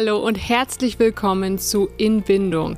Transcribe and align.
Hallo 0.00 0.18
und 0.18 0.36
herzlich 0.36 1.00
willkommen 1.00 1.58
zu 1.58 1.88
In 1.96 2.22
Bindung, 2.22 2.76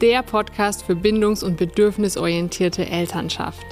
der 0.00 0.24
Podcast 0.24 0.82
für 0.82 0.96
bindungs- 0.96 1.44
und 1.44 1.56
bedürfnisorientierte 1.56 2.90
Elternschaft. 2.90 3.64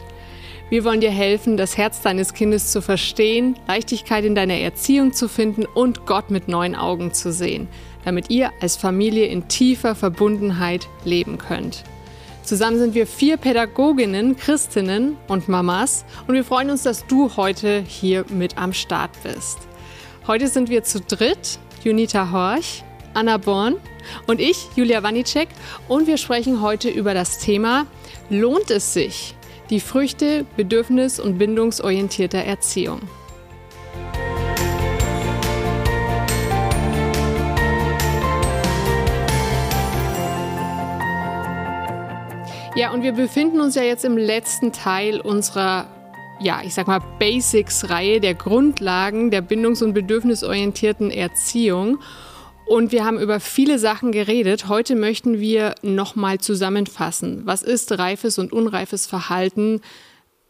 Wir 0.71 0.85
wollen 0.85 1.01
dir 1.01 1.11
helfen, 1.11 1.57
das 1.57 1.77
Herz 1.77 2.03
deines 2.03 2.35
Kindes 2.35 2.71
zu 2.71 2.81
verstehen, 2.81 3.59
Leichtigkeit 3.67 4.25
in 4.25 4.37
deiner 4.37 4.59
Erziehung 4.59 5.13
zu 5.13 5.27
finden 5.27 5.65
und 5.67 6.07
Gott 6.07 6.31
mit 6.31 6.47
neuen 6.47 6.77
Augen 6.77 7.13
zu 7.13 7.33
sehen, 7.33 7.67
damit 8.05 8.31
ihr 8.31 8.53
als 8.61 8.77
Familie 8.77 9.27
in 9.27 9.49
tiefer 9.49 9.97
Verbundenheit 9.97 10.87
leben 11.05 11.37
könnt. 11.37 11.83
Zusammen 12.45 12.79
sind 12.79 12.95
wir 12.95 13.09
vier 13.09 13.39
Pädagoginnen, 13.39 14.37
Christinnen 14.37 15.17
und 15.27 15.49
Mamas 15.49 16.05
und 16.29 16.35
wir 16.35 16.45
freuen 16.45 16.71
uns, 16.71 16.85
dass 16.85 17.05
du 17.09 17.37
heute 17.37 17.83
hier 17.85 18.25
mit 18.29 18.57
am 18.57 18.73
Start 18.73 19.11
bist. 19.25 19.59
Heute 20.29 20.47
sind 20.47 20.71
wir 20.71 20.85
zu 20.85 21.01
dritt. 21.01 21.59
Junita 21.85 22.33
Horch, 22.33 22.83
Anna 23.13 23.37
Born 23.37 23.77
und 24.27 24.41
ich, 24.41 24.69
Julia 24.75 25.03
Wanicek. 25.03 25.49
Und 25.87 26.07
wir 26.07 26.17
sprechen 26.17 26.63
heute 26.63 26.89
über 26.89 27.13
das 27.13 27.39
Thema 27.39 27.87
Lohnt 28.31 28.71
es 28.71 28.95
sich? 28.95 29.35
Die 29.69 29.81
Früchte 29.81 30.47
bedürfnis- 30.57 31.21
und 31.21 31.37
bindungsorientierter 31.37 32.39
Erziehung. 32.39 33.01
Ja, 42.77 42.91
und 42.93 43.03
wir 43.03 43.13
befinden 43.13 43.61
uns 43.61 43.75
ja 43.75 43.83
jetzt 43.83 44.05
im 44.05 44.17
letzten 44.17 44.73
Teil 44.73 45.21
unserer 45.21 45.87
ja, 46.45 46.61
ich 46.63 46.75
sag 46.75 46.87
mal, 46.87 47.01
Basics-Reihe 47.19 48.21
der 48.21 48.35
Grundlagen 48.35 49.31
der 49.31 49.41
bindungs- 49.41 49.83
und 49.83 49.95
bedürfnisorientierten 49.95 51.11
Erziehung. 51.11 51.99
Und 52.67 52.93
wir 52.93 53.05
haben 53.05 53.19
über 53.19 53.41
viele 53.41 53.79
Sachen 53.79 54.13
geredet. 54.13 54.69
Heute 54.69 54.95
möchten 54.95 55.41
wir 55.41 55.75
nochmal 55.83 56.39
zusammenfassen. 56.39 57.43
Was 57.47 57.63
ist 57.63 57.99
reifes 57.99 58.39
und 58.39 58.53
unreifes 58.53 59.07
Verhalten? 59.07 59.81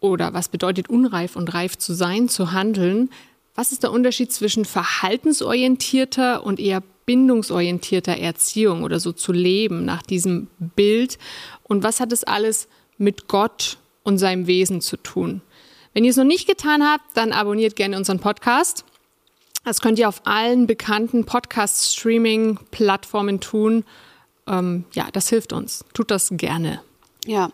Oder 0.00 0.34
was 0.34 0.48
bedeutet 0.48 0.90
unreif 0.90 1.36
und 1.36 1.54
reif 1.54 1.78
zu 1.78 1.94
sein, 1.94 2.28
zu 2.28 2.52
handeln? 2.52 3.10
Was 3.54 3.70
ist 3.70 3.84
der 3.84 3.92
Unterschied 3.92 4.32
zwischen 4.32 4.64
verhaltensorientierter 4.64 6.44
und 6.44 6.58
eher 6.58 6.82
bindungsorientierter 7.06 8.16
Erziehung 8.16 8.82
oder 8.82 8.98
so 8.98 9.12
zu 9.12 9.32
leben 9.32 9.84
nach 9.84 10.02
diesem 10.02 10.48
Bild? 10.58 11.18
Und 11.62 11.84
was 11.84 12.00
hat 12.00 12.12
es 12.12 12.24
alles 12.24 12.66
mit 12.98 13.28
Gott 13.28 13.78
und 14.02 14.18
seinem 14.18 14.48
Wesen 14.48 14.80
zu 14.80 14.96
tun? 14.96 15.40
Wenn 15.94 16.04
ihr 16.04 16.10
es 16.10 16.16
noch 16.16 16.24
nicht 16.24 16.48
getan 16.48 16.84
habt, 16.84 17.16
dann 17.16 17.32
abonniert 17.32 17.76
gerne 17.76 17.96
unseren 17.96 18.18
Podcast. 18.18 18.84
Das 19.64 19.80
könnt 19.80 19.98
ihr 19.98 20.08
auf 20.08 20.26
allen 20.26 20.66
bekannten 20.66 21.24
Podcast-Streaming-Plattformen 21.24 23.40
tun. 23.40 23.86
Ähm, 24.46 24.84
ja, 24.92 25.08
das 25.12 25.30
hilft 25.30 25.54
uns. 25.54 25.86
Tut 25.94 26.10
das 26.10 26.28
gerne. 26.32 26.82
Ja. 27.24 27.50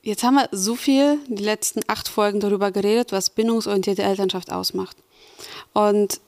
Jetzt 0.00 0.24
haben 0.24 0.34
wir 0.34 0.48
so 0.50 0.74
viel, 0.74 1.20
die 1.28 1.44
letzten 1.44 1.82
acht 1.86 2.08
Folgen 2.08 2.40
darüber 2.40 2.72
geredet, 2.72 3.12
was 3.12 3.30
bindungsorientierte 3.30 4.02
Elternschaft 4.02 4.50
ausmacht. 4.50 4.96
Und 5.74 6.20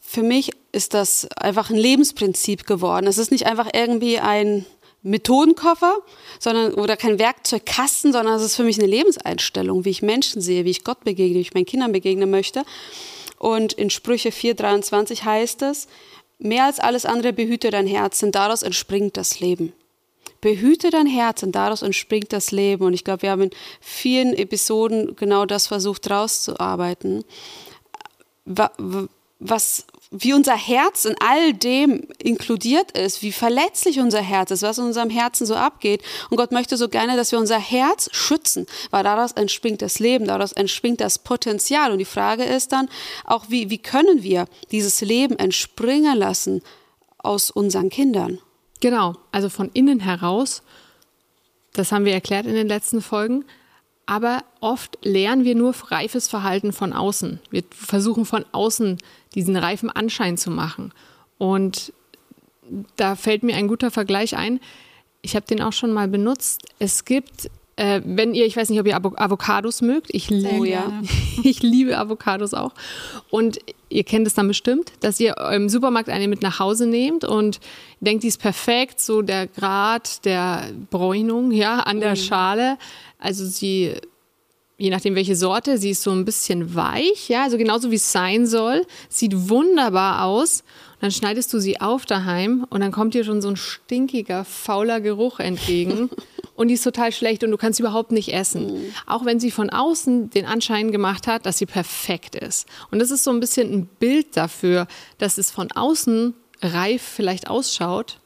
für 0.00 0.22
mich 0.22 0.52
ist 0.72 0.94
das 0.94 1.30
einfach 1.32 1.68
ein 1.68 1.76
Lebensprinzip 1.76 2.66
geworden. 2.66 3.06
Es 3.08 3.18
ist 3.18 3.30
nicht 3.32 3.46
einfach 3.46 3.68
irgendwie 3.74 4.20
ein 4.20 4.64
Methodenkoffer, 5.04 5.98
sondern 6.40 6.74
oder 6.74 6.96
kein 6.96 7.18
Werkzeugkasten, 7.18 8.12
sondern 8.12 8.34
es 8.34 8.42
ist 8.42 8.56
für 8.56 8.64
mich 8.64 8.78
eine 8.78 8.88
Lebenseinstellung, 8.88 9.84
wie 9.84 9.90
ich 9.90 10.02
Menschen 10.02 10.40
sehe, 10.42 10.64
wie 10.64 10.70
ich 10.70 10.82
Gott 10.82 11.04
begegne, 11.04 11.36
wie 11.36 11.42
ich 11.42 11.54
meinen 11.54 11.66
Kindern 11.66 11.92
begegnen 11.92 12.30
möchte. 12.30 12.64
Und 13.38 13.74
in 13.74 13.90
Sprüche 13.90 14.30
4:23 14.30 15.24
heißt 15.24 15.62
es: 15.62 15.86
Mehr 16.38 16.64
als 16.64 16.80
alles 16.80 17.04
andere 17.04 17.32
behüte 17.32 17.70
dein 17.70 17.86
Herz, 17.86 18.18
denn 18.20 18.32
daraus 18.32 18.62
entspringt 18.62 19.16
das 19.16 19.40
Leben. 19.40 19.72
Behüte 20.40 20.90
dein 20.90 21.06
Herz 21.06 21.42
und 21.42 21.52
daraus 21.52 21.82
entspringt 21.82 22.32
das 22.32 22.50
Leben. 22.50 22.84
Und 22.84 22.92
ich 22.92 23.04
glaube, 23.04 23.22
wir 23.22 23.30
haben 23.30 23.42
in 23.42 23.50
vielen 23.80 24.34
Episoden 24.34 25.16
genau 25.16 25.46
das 25.46 25.66
versucht 25.66 26.10
rauszuarbeiten. 26.10 27.24
Was, 28.44 29.86
wie 30.16 30.32
unser 30.32 30.56
Herz 30.56 31.04
in 31.06 31.16
all 31.18 31.52
dem 31.52 32.06
inkludiert 32.18 32.92
ist, 32.92 33.22
wie 33.22 33.32
verletzlich 33.32 33.98
unser 33.98 34.20
Herz 34.20 34.52
ist, 34.52 34.62
was 34.62 34.78
in 34.78 34.84
unserem 34.84 35.10
Herzen 35.10 35.44
so 35.44 35.56
abgeht. 35.56 36.02
Und 36.30 36.36
Gott 36.36 36.52
möchte 36.52 36.76
so 36.76 36.88
gerne, 36.88 37.16
dass 37.16 37.32
wir 37.32 37.38
unser 37.40 37.58
Herz 37.58 38.08
schützen, 38.12 38.66
weil 38.90 39.02
daraus 39.02 39.32
entspringt 39.32 39.82
das 39.82 39.98
Leben, 39.98 40.26
daraus 40.26 40.52
entspringt 40.52 41.00
das 41.00 41.18
Potenzial. 41.18 41.90
Und 41.90 41.98
die 41.98 42.04
Frage 42.04 42.44
ist 42.44 42.70
dann 42.70 42.88
auch, 43.24 43.46
wie, 43.48 43.70
wie 43.70 43.78
können 43.78 44.22
wir 44.22 44.46
dieses 44.70 45.00
Leben 45.00 45.36
entspringen 45.36 46.16
lassen 46.16 46.62
aus 47.18 47.50
unseren 47.50 47.90
Kindern? 47.90 48.38
Genau, 48.80 49.16
also 49.32 49.48
von 49.48 49.68
innen 49.74 49.98
heraus, 49.98 50.62
das 51.72 51.90
haben 51.90 52.04
wir 52.04 52.12
erklärt 52.12 52.46
in 52.46 52.54
den 52.54 52.68
letzten 52.68 53.02
Folgen, 53.02 53.44
aber 54.06 54.44
oft 54.60 54.98
lernen 55.02 55.44
wir 55.44 55.54
nur 55.54 55.74
reifes 55.88 56.28
Verhalten 56.28 56.72
von 56.72 56.92
außen. 56.92 57.40
Wir 57.50 57.62
versuchen 57.70 58.24
von 58.24 58.44
außen 58.52 58.98
diesen 59.34 59.56
reifen 59.56 59.90
Anschein 59.90 60.36
zu 60.36 60.50
machen. 60.50 60.92
Und 61.38 61.92
da 62.96 63.16
fällt 63.16 63.42
mir 63.42 63.56
ein 63.56 63.68
guter 63.68 63.90
Vergleich 63.90 64.36
ein. 64.36 64.60
Ich 65.22 65.36
habe 65.36 65.46
den 65.46 65.62
auch 65.62 65.72
schon 65.72 65.92
mal 65.92 66.08
benutzt. 66.08 66.62
Es 66.78 67.04
gibt, 67.04 67.50
äh, 67.76 68.02
wenn 68.04 68.34
ihr, 68.34 68.46
ich 68.46 68.56
weiß 68.56 68.68
nicht, 68.68 68.80
ob 68.80 68.86
ihr 68.86 68.96
Avocados 68.96 69.80
mögt. 69.80 70.08
Ich, 70.12 70.28
liebe, 70.30 70.68
ja. 70.68 71.02
ich 71.42 71.62
liebe 71.62 71.96
Avocados 71.98 72.54
auch. 72.54 72.72
Und 73.30 73.58
ihr 73.88 74.04
kennt 74.04 74.26
es 74.26 74.34
dann 74.34 74.48
bestimmt, 74.48 74.92
dass 75.00 75.18
ihr 75.18 75.36
im 75.52 75.68
Supermarkt 75.68 76.08
eine 76.08 76.28
mit 76.28 76.42
nach 76.42 76.58
Hause 76.58 76.86
nehmt 76.86 77.24
und 77.24 77.60
denkt, 78.00 78.22
die 78.22 78.28
ist 78.28 78.40
perfekt, 78.40 79.00
so 79.00 79.22
der 79.22 79.46
Grad 79.46 80.24
der 80.24 80.70
Bräunung, 80.90 81.52
ja, 81.52 81.80
an 81.80 82.00
der 82.00 82.10
mhm. 82.10 82.16
Schale. 82.16 82.78
Also 83.24 83.46
sie, 83.46 83.94
je 84.76 84.90
nachdem 84.90 85.14
welche 85.14 85.34
Sorte, 85.34 85.78
sie 85.78 85.90
ist 85.90 86.02
so 86.02 86.10
ein 86.10 86.26
bisschen 86.26 86.74
weich, 86.74 87.30
ja, 87.30 87.44
also 87.44 87.56
genauso 87.56 87.90
wie 87.90 87.96
es 87.96 88.12
sein 88.12 88.46
soll. 88.46 88.86
Sieht 89.08 89.48
wunderbar 89.48 90.24
aus. 90.24 90.60
Und 90.94 91.04
dann 91.04 91.10
schneidest 91.10 91.50
du 91.54 91.58
sie 91.58 91.80
auf 91.80 92.04
daheim 92.04 92.66
und 92.68 92.82
dann 92.82 92.92
kommt 92.92 93.14
dir 93.14 93.24
schon 93.24 93.40
so 93.40 93.48
ein 93.48 93.56
stinkiger, 93.56 94.44
fauler 94.44 95.00
Geruch 95.00 95.40
entgegen. 95.40 96.10
und 96.54 96.68
die 96.68 96.74
ist 96.74 96.84
total 96.84 97.12
schlecht 97.12 97.42
und 97.44 97.50
du 97.50 97.56
kannst 97.56 97.78
sie 97.78 97.82
überhaupt 97.82 98.12
nicht 98.12 98.34
essen. 98.34 98.74
Mhm. 98.74 98.94
Auch 99.06 99.24
wenn 99.24 99.40
sie 99.40 99.50
von 99.50 99.70
außen 99.70 100.28
den 100.28 100.44
Anschein 100.44 100.92
gemacht 100.92 101.26
hat, 101.26 101.46
dass 101.46 101.56
sie 101.56 101.66
perfekt 101.66 102.34
ist. 102.34 102.68
Und 102.90 102.98
das 102.98 103.10
ist 103.10 103.24
so 103.24 103.30
ein 103.30 103.40
bisschen 103.40 103.72
ein 103.72 103.86
Bild 103.86 104.36
dafür, 104.36 104.86
dass 105.16 105.38
es 105.38 105.50
von 105.50 105.72
außen 105.72 106.34
reif 106.60 107.00
vielleicht 107.00 107.48
ausschaut, 107.48 108.18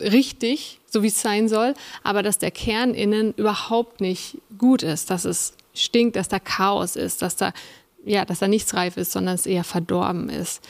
richtig, 0.00 0.80
so 0.86 1.02
wie 1.02 1.08
es 1.08 1.20
sein 1.20 1.48
soll, 1.48 1.74
aber 2.02 2.22
dass 2.22 2.38
der 2.38 2.50
Kern 2.50 2.94
innen 2.94 3.34
überhaupt 3.34 4.00
nicht 4.00 4.38
gut 4.58 4.82
ist, 4.82 5.10
dass 5.10 5.24
es 5.24 5.54
stinkt, 5.74 6.16
dass 6.16 6.28
da 6.28 6.38
Chaos 6.38 6.96
ist, 6.96 7.22
dass 7.22 7.36
da 7.36 7.52
ja, 8.04 8.24
dass 8.24 8.38
da 8.38 8.48
nichts 8.48 8.74
reif 8.74 8.96
ist, 8.96 9.12
sondern 9.12 9.34
es 9.34 9.46
eher 9.46 9.64
verdorben 9.64 10.28
ist. 10.30 10.62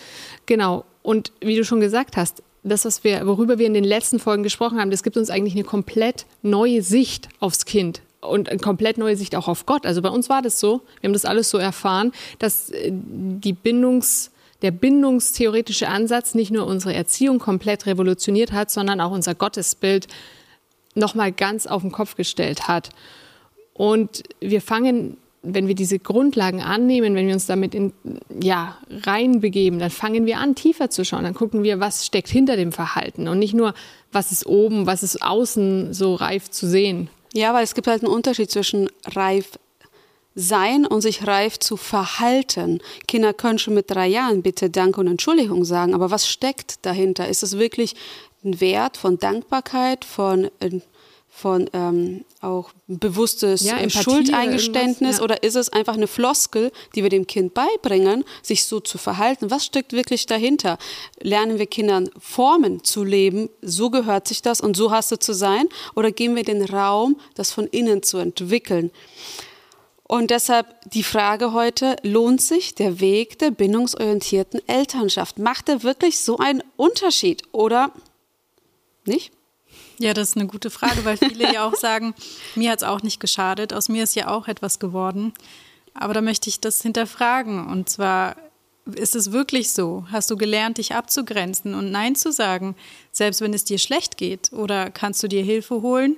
Genau. 0.46 0.84
Und 1.02 1.32
wie 1.40 1.56
du 1.56 1.64
schon 1.64 1.80
gesagt 1.80 2.16
hast, 2.16 2.42
das, 2.62 2.84
was 2.84 3.04
wir, 3.04 3.26
worüber 3.26 3.58
wir 3.58 3.66
in 3.66 3.74
den 3.74 3.84
letzten 3.84 4.18
Folgen 4.18 4.42
gesprochen 4.42 4.80
haben, 4.80 4.90
das 4.90 5.02
gibt 5.02 5.16
uns 5.16 5.30
eigentlich 5.30 5.54
eine 5.54 5.64
komplett 5.64 6.26
neue 6.42 6.82
Sicht 6.82 7.28
aufs 7.38 7.64
Kind 7.64 8.02
und 8.20 8.50
eine 8.50 8.58
komplett 8.58 8.98
neue 8.98 9.16
Sicht 9.16 9.34
auch 9.34 9.48
auf 9.48 9.64
Gott. 9.64 9.86
Also 9.86 10.02
bei 10.02 10.10
uns 10.10 10.28
war 10.28 10.42
das 10.42 10.60
so, 10.60 10.82
wir 11.00 11.08
haben 11.08 11.14
das 11.14 11.24
alles 11.24 11.48
so 11.48 11.56
erfahren, 11.56 12.12
dass 12.38 12.70
äh, 12.70 12.90
die 12.92 13.54
Bindungs 13.54 14.30
der 14.62 14.70
bindungstheoretische 14.70 15.88
Ansatz 15.88 16.34
nicht 16.34 16.50
nur 16.50 16.66
unsere 16.66 16.94
Erziehung 16.94 17.38
komplett 17.38 17.86
revolutioniert 17.86 18.52
hat, 18.52 18.70
sondern 18.70 19.00
auch 19.00 19.10
unser 19.10 19.34
Gottesbild 19.34 20.06
nochmal 20.94 21.32
ganz 21.32 21.66
auf 21.66 21.82
den 21.82 21.92
Kopf 21.92 22.16
gestellt 22.16 22.68
hat. 22.68 22.90
Und 23.74 24.22
wir 24.40 24.60
fangen, 24.60 25.16
wenn 25.42 25.68
wir 25.68 25.74
diese 25.74 25.98
Grundlagen 25.98 26.60
annehmen, 26.60 27.14
wenn 27.14 27.26
wir 27.26 27.32
uns 27.32 27.46
damit 27.46 27.74
in, 27.74 27.92
ja, 28.42 28.76
reinbegeben, 28.90 29.78
dann 29.78 29.90
fangen 29.90 30.26
wir 30.26 30.38
an, 30.38 30.54
tiefer 30.54 30.90
zu 30.90 31.04
schauen. 31.04 31.24
Dann 31.24 31.34
gucken 31.34 31.62
wir, 31.62 31.80
was 31.80 32.04
steckt 32.04 32.28
hinter 32.28 32.56
dem 32.56 32.72
Verhalten 32.72 33.28
und 33.28 33.38
nicht 33.38 33.54
nur, 33.54 33.72
was 34.12 34.32
ist 34.32 34.46
oben, 34.46 34.86
was 34.86 35.02
ist 35.02 35.22
außen 35.22 35.94
so 35.94 36.14
reif 36.14 36.50
zu 36.50 36.66
sehen. 36.68 37.08
Ja, 37.32 37.54
weil 37.54 37.64
es 37.64 37.74
gibt 37.74 37.86
halt 37.86 38.02
einen 38.02 38.12
Unterschied 38.12 38.50
zwischen 38.50 38.90
reif 39.06 39.52
sein 40.34 40.86
und 40.86 41.00
sich 41.00 41.26
reif 41.26 41.58
zu 41.58 41.76
verhalten. 41.76 42.80
Kinder 43.08 43.32
können 43.32 43.58
schon 43.58 43.74
mit 43.74 43.90
drei 43.90 44.06
Jahren 44.06 44.42
bitte 44.42 44.70
Danke 44.70 45.00
und 45.00 45.08
Entschuldigung 45.08 45.64
sagen, 45.64 45.94
aber 45.94 46.10
was 46.10 46.28
steckt 46.28 46.84
dahinter? 46.86 47.28
Ist 47.28 47.42
es 47.42 47.58
wirklich 47.58 47.94
ein 48.44 48.60
Wert 48.60 48.96
von 48.96 49.18
Dankbarkeit, 49.18 50.04
von, 50.04 50.50
äh, 50.60 50.80
von 51.28 51.68
ähm, 51.72 52.24
auch 52.40 52.70
bewusstes 52.86 53.62
ja, 53.62 53.88
Schuldeingeständnis 53.90 55.18
ja. 55.18 55.24
oder 55.24 55.42
ist 55.42 55.56
es 55.56 55.68
einfach 55.70 55.94
eine 55.94 56.06
Floskel, 56.06 56.70
die 56.94 57.02
wir 57.02 57.10
dem 57.10 57.26
Kind 57.26 57.54
beibringen, 57.54 58.24
sich 58.42 58.64
so 58.64 58.80
zu 58.80 58.98
verhalten? 58.98 59.50
Was 59.50 59.66
steckt 59.66 59.92
wirklich 59.92 60.26
dahinter? 60.26 60.78
Lernen 61.20 61.58
wir 61.58 61.66
Kindern 61.66 62.08
Formen 62.18 62.84
zu 62.84 63.04
leben, 63.04 63.50
so 63.62 63.90
gehört 63.90 64.28
sich 64.28 64.42
das 64.42 64.60
und 64.60 64.76
so 64.76 64.90
hast 64.90 65.12
du 65.12 65.18
zu 65.18 65.34
sein? 65.34 65.68
Oder 65.94 66.12
geben 66.12 66.36
wir 66.36 66.44
den 66.44 66.64
Raum, 66.64 67.16
das 67.34 67.52
von 67.52 67.66
innen 67.66 68.02
zu 68.02 68.18
entwickeln? 68.18 68.90
Und 70.10 70.32
deshalb 70.32 70.66
die 70.90 71.04
Frage 71.04 71.52
heute, 71.52 71.94
lohnt 72.02 72.42
sich 72.42 72.74
der 72.74 72.98
Weg 72.98 73.38
der 73.38 73.52
bindungsorientierten 73.52 74.60
Elternschaft? 74.66 75.38
Macht 75.38 75.68
er 75.68 75.84
wirklich 75.84 76.18
so 76.18 76.38
einen 76.38 76.64
Unterschied 76.74 77.44
oder 77.52 77.92
nicht? 79.04 79.30
Ja, 80.00 80.12
das 80.12 80.30
ist 80.30 80.36
eine 80.36 80.48
gute 80.48 80.68
Frage, 80.68 81.04
weil 81.04 81.16
viele 81.16 81.52
ja 81.52 81.64
auch 81.64 81.74
sagen, 81.76 82.12
mir 82.56 82.72
hat 82.72 82.78
es 82.78 82.88
auch 82.88 83.04
nicht 83.04 83.20
geschadet, 83.20 83.72
aus 83.72 83.88
mir 83.88 84.02
ist 84.02 84.16
ja 84.16 84.26
auch 84.26 84.48
etwas 84.48 84.80
geworden. 84.80 85.32
Aber 85.94 86.12
da 86.12 86.22
möchte 86.22 86.48
ich 86.48 86.58
das 86.58 86.82
hinterfragen. 86.82 87.68
Und 87.68 87.88
zwar, 87.88 88.34
ist 88.92 89.14
es 89.14 89.30
wirklich 89.30 89.70
so? 89.70 90.06
Hast 90.10 90.28
du 90.28 90.36
gelernt, 90.36 90.78
dich 90.78 90.92
abzugrenzen 90.92 91.72
und 91.72 91.92
Nein 91.92 92.16
zu 92.16 92.32
sagen, 92.32 92.74
selbst 93.12 93.42
wenn 93.42 93.54
es 93.54 93.62
dir 93.62 93.78
schlecht 93.78 94.16
geht? 94.16 94.52
Oder 94.52 94.90
kannst 94.90 95.22
du 95.22 95.28
dir 95.28 95.44
Hilfe 95.44 95.82
holen? 95.82 96.16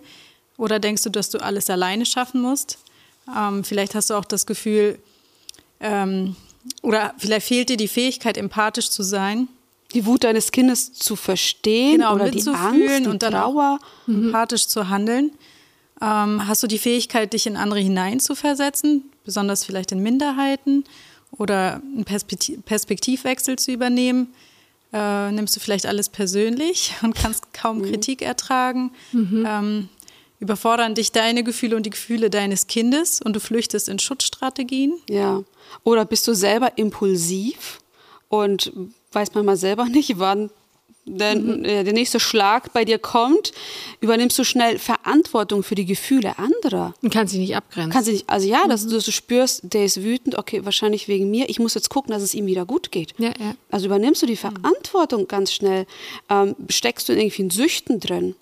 Oder 0.57 0.79
denkst 0.79 1.03
du, 1.03 1.11
dass 1.11 1.29
du 1.29 1.43
alles 1.43 1.69
alleine 1.69 2.07
schaffen 2.07 2.41
musst? 2.41 2.79
Ähm, 3.29 3.65
vielleicht 3.65 3.95
hast 3.95 4.11
du 4.11 4.15
auch 4.15 4.25
das 4.25 4.47
Gefühl, 4.47 4.99
ähm, 5.81 6.37
oder 6.83 7.15
vielleicht 7.19 7.47
fehlt 7.49 7.69
dir 7.69 7.77
die 7.77 7.89
Fähigkeit, 7.89 8.37
empathisch 8.37 8.91
zu 8.91 9.03
sein. 9.03 9.49
Die 9.95 10.07
Wut 10.07 10.25
deines 10.25 10.53
Kindes 10.53 10.93
zu 10.95 11.17
verstehen 11.17 11.99
genau, 11.99 12.15
oder 12.15 12.31
die 12.31 12.47
Angst, 12.49 13.01
die 13.01 13.07
und 13.09 13.23
dann 13.23 13.33
Trauer. 13.33 13.79
empathisch 14.07 14.67
zu 14.67 14.89
handeln. 14.89 15.33
Ähm, 16.01 16.47
hast 16.47 16.63
du 16.63 16.67
die 16.67 16.79
Fähigkeit, 16.79 17.33
dich 17.33 17.47
in 17.47 17.57
andere 17.57 17.81
hineinzuversetzen, 17.81 19.05
besonders 19.25 19.65
vielleicht 19.65 19.93
in 19.93 20.03
Minderheiten 20.03 20.85
oder 21.33 21.83
einen 21.95 22.05
Perspektiv 22.05 22.65
Perspektivwechsel 22.65 23.59
zu 23.59 23.71
übernehmen? 23.71 24.33
Äh, 24.93 25.31
nimmst 25.31 25.57
du 25.57 25.61
vielleicht 25.61 25.87
alles 25.87 26.09
persönlich 26.09 26.95
und 27.03 27.15
kannst 27.15 27.53
kaum 27.53 27.79
mhm. 27.79 27.85
Kritik 27.85 28.23
ertragen? 28.23 28.93
Mhm. 29.13 29.45
Ähm, 29.47 29.89
überfordern 30.43 30.97
dich 30.97 31.13
deine 31.13 31.45
Gefühle 31.45 31.77
und 31.77 31.87
die 31.87 31.91
Gefühle 31.91 32.29
deines 32.29 32.67
Kindes 32.67 33.23
und 33.23 33.35
du 33.35 33.41
flüchtest 33.41 33.89
in 33.89 34.01
Schutzstrategien. 34.01 34.93
Ja. 35.09 35.45
Oder 35.85 36.05
bist 36.05 36.27
du 36.27 36.35
selber 36.35 36.73
impulsiv 36.77 37.79
und 38.29 38.73
weiß 39.13 39.35
man 39.35 39.45
mal 39.45 39.57
selber 39.57 39.85
nicht, 39.85 40.19
wann 40.19 40.51
der, 41.05 41.37
mhm. 41.37 41.63
der 41.63 41.93
nächste 41.93 42.19
Schlag 42.19 42.73
bei 42.73 42.85
dir 42.85 42.99
kommt, 42.99 43.53
übernimmst 44.01 44.37
du 44.39 44.45
schnell 44.45 44.79
Verantwortung 44.79 45.63
für 45.63 45.77
die 45.77 45.85
Gefühle 45.85 46.39
anderer. 46.39 46.95
Und 47.03 47.13
kannst 47.13 47.35
dich 47.35 47.41
nicht 47.41 47.57
abgrenzen. 47.57 47.93
Kannst 47.93 48.09
dich 48.09 48.15
nicht, 48.15 48.31
also 48.31 48.49
ja, 48.49 48.65
mhm. 48.65 48.71
dass 48.71 48.87
du, 48.87 48.95
dass 48.95 49.05
du 49.05 49.13
spürst, 49.13 49.61
der 49.63 49.85
ist 49.85 50.03
wütend, 50.03 50.39
okay, 50.39 50.65
wahrscheinlich 50.65 51.07
wegen 51.07 51.31
mir, 51.31 51.49
ich 51.49 51.61
muss 51.61 51.75
jetzt 51.75 51.89
gucken, 51.89 52.13
dass 52.13 52.23
es 52.23 52.35
ihm 52.35 52.47
wieder 52.47 52.67
gut 52.67 52.91
geht. 52.91 53.15
Ja, 53.19 53.29
ja. 53.39 53.55
Also 53.71 53.87
übernimmst 53.87 54.23
du 54.23 54.27
die 54.27 54.37
Verantwortung 54.37 55.29
ganz 55.29 55.53
schnell, 55.53 55.87
ähm, 56.29 56.57
steckst 56.69 57.09
du 57.09 57.13
in 57.13 57.21
irgendwie 57.21 57.43
in 57.43 57.51
Süchten 57.51 58.01
drin 58.01 58.35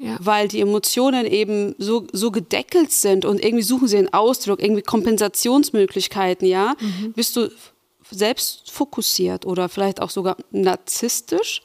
ja. 0.00 0.16
weil 0.18 0.48
die 0.48 0.60
Emotionen 0.60 1.26
eben 1.26 1.74
so, 1.78 2.06
so 2.12 2.30
gedeckelt 2.30 2.90
sind 2.90 3.24
und 3.24 3.44
irgendwie 3.44 3.62
suchen 3.62 3.86
sie 3.86 3.98
einen 3.98 4.12
Ausdruck, 4.12 4.62
irgendwie 4.62 4.82
Kompensationsmöglichkeiten, 4.82 6.48
ja, 6.48 6.74
mhm. 6.80 7.12
bist 7.12 7.36
du 7.36 7.50
selbst 8.10 8.70
fokussiert 8.70 9.44
oder 9.44 9.68
vielleicht 9.68 10.00
auch 10.00 10.10
sogar 10.10 10.36
narzisstisch, 10.50 11.62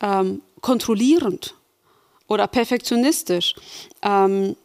ähm, 0.00 0.40
kontrollierend 0.62 1.54
oder 2.28 2.46
perfektionistisch. 2.46 3.54
Ähm, 4.02 4.56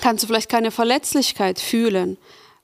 kannst 0.00 0.22
du 0.22 0.28
vielleicht 0.28 0.48
keine 0.48 0.70
Verletzlichkeit 0.70 1.58
fühlen. 1.58 2.16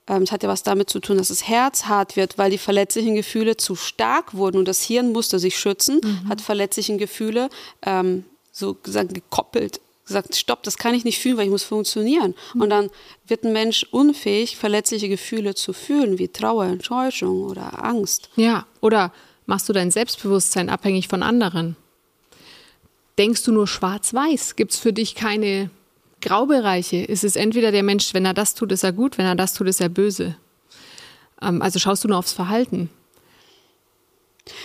Ähm, 0.07 0.23
es 0.23 0.31
hat 0.31 0.43
ja 0.43 0.49
was 0.49 0.63
damit 0.63 0.89
zu 0.89 0.99
tun, 0.99 1.17
dass 1.17 1.27
das 1.27 1.47
Herz 1.47 1.85
hart 1.85 2.15
wird, 2.15 2.37
weil 2.37 2.51
die 2.51 2.57
verletzlichen 2.57 3.15
Gefühle 3.15 3.57
zu 3.57 3.75
stark 3.75 4.33
wurden 4.33 4.57
und 4.57 4.67
das 4.67 4.81
Hirn 4.81 5.11
musste 5.11 5.39
sich 5.39 5.57
schützen, 5.57 5.99
mhm. 6.03 6.29
hat 6.29 6.39
verletzlichen 6.39 6.97
Gefühle 6.97 7.49
ähm, 7.81 8.23
so 8.51 8.75
gesagt 8.75 9.13
gekoppelt, 9.13 9.81
gesagt, 10.05 10.35
stopp, 10.35 10.63
das 10.63 10.77
kann 10.77 10.93
ich 10.93 11.03
nicht 11.05 11.19
fühlen, 11.19 11.37
weil 11.37 11.45
ich 11.45 11.51
muss 11.51 11.63
funktionieren. 11.63 12.35
Mhm. 12.53 12.61
Und 12.61 12.69
dann 12.69 12.89
wird 13.27 13.43
ein 13.43 13.53
Mensch 13.53 13.85
unfähig, 13.91 14.57
verletzliche 14.57 15.09
Gefühle 15.09 15.55
zu 15.55 15.73
fühlen, 15.73 16.19
wie 16.19 16.27
Trauer, 16.27 16.65
Enttäuschung 16.65 17.43
oder 17.43 17.83
Angst. 17.83 18.29
Ja, 18.35 18.65
oder 18.81 19.13
machst 19.45 19.69
du 19.69 19.73
dein 19.73 19.91
Selbstbewusstsein 19.91 20.69
abhängig 20.69 21.07
von 21.07 21.23
anderen? 21.23 21.75
Denkst 23.17 23.43
du 23.43 23.51
nur 23.51 23.67
schwarz-weiß? 23.67 24.55
Gibt 24.55 24.71
es 24.71 24.79
für 24.79 24.93
dich 24.93 25.15
keine 25.15 25.69
Graubereiche? 26.21 26.97
Ist 26.97 27.23
es 27.23 27.35
entweder 27.35 27.71
der 27.71 27.83
Mensch, 27.83 28.13
wenn 28.13 28.25
er 28.25 28.33
das 28.33 28.55
tut, 28.55 28.71
ist 28.71 28.83
er 28.83 28.93
gut, 28.93 29.17
wenn 29.17 29.25
er 29.25 29.35
das 29.35 29.53
tut, 29.53 29.67
ist 29.67 29.81
er 29.81 29.89
böse? 29.89 30.35
Ähm, 31.41 31.61
also 31.61 31.79
schaust 31.79 32.03
du 32.03 32.07
nur 32.07 32.17
aufs 32.17 32.33
Verhalten. 32.33 32.89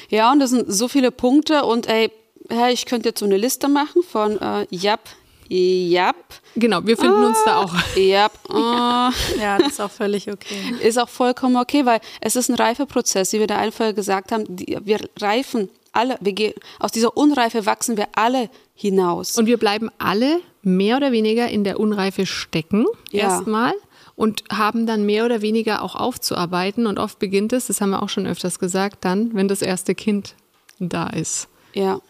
Ja, 0.08 0.32
und 0.32 0.40
das 0.40 0.50
sind 0.50 0.72
so 0.72 0.88
viele 0.88 1.10
Punkte 1.10 1.64
und 1.64 1.86
ey, 1.86 2.10
ja, 2.50 2.68
ich 2.68 2.86
könnte 2.86 3.08
jetzt 3.08 3.20
so 3.20 3.26
eine 3.26 3.36
Liste 3.36 3.68
machen 3.68 4.02
von 4.02 4.40
äh, 4.40 4.66
Jap, 4.70 5.00
Jap. 5.48 6.16
Genau, 6.56 6.84
wir 6.84 6.96
finden 6.96 7.22
ah, 7.22 7.26
uns 7.28 7.38
da 7.44 7.56
auch. 7.58 7.74
Jap, 7.96 8.32
ah. 8.50 9.12
Ja, 9.40 9.58
das 9.58 9.72
ist 9.72 9.80
auch 9.80 9.90
völlig 9.90 10.30
okay. 10.30 10.74
Ist 10.82 10.98
auch 10.98 11.08
vollkommen 11.08 11.56
okay, 11.56 11.86
weil 11.86 12.00
es 12.20 12.36
ist 12.36 12.48
ein 12.48 12.56
Reifeprozess, 12.56 13.32
wie 13.32 13.40
wir 13.40 13.46
da 13.46 13.58
einfach 13.58 13.94
gesagt 13.94 14.32
haben. 14.32 14.44
Die, 14.48 14.76
wir 14.82 14.98
reifen 15.20 15.68
alle, 15.92 16.18
wir 16.20 16.32
gehen, 16.32 16.54
aus 16.78 16.92
dieser 16.92 17.16
Unreife 17.16 17.64
wachsen 17.64 17.96
wir 17.96 18.08
alle 18.14 18.50
hinaus. 18.74 19.38
Und 19.38 19.46
wir 19.46 19.56
bleiben 19.56 19.90
alle 19.98 20.40
mehr 20.62 20.96
oder 20.96 21.12
weniger 21.12 21.48
in 21.48 21.64
der 21.64 21.78
Unreife 21.80 22.26
stecken, 22.26 22.84
ja. 23.12 23.22
erstmal 23.22 23.72
und 24.16 24.44
haben 24.50 24.86
dann 24.86 25.06
mehr 25.06 25.24
oder 25.24 25.42
weniger 25.42 25.82
auch 25.82 25.94
aufzuarbeiten. 25.94 26.86
Und 26.86 26.98
oft 26.98 27.18
beginnt 27.18 27.52
es, 27.52 27.68
das 27.68 27.80
haben 27.80 27.90
wir 27.90 28.02
auch 28.02 28.08
schon 28.08 28.26
öfters 28.26 28.58
gesagt, 28.58 29.04
dann, 29.04 29.34
wenn 29.34 29.46
das 29.46 29.62
erste 29.62 29.94
Kind 29.94 30.34
da 30.78 31.08
ist. 31.08 31.48
Ja. 31.74 32.00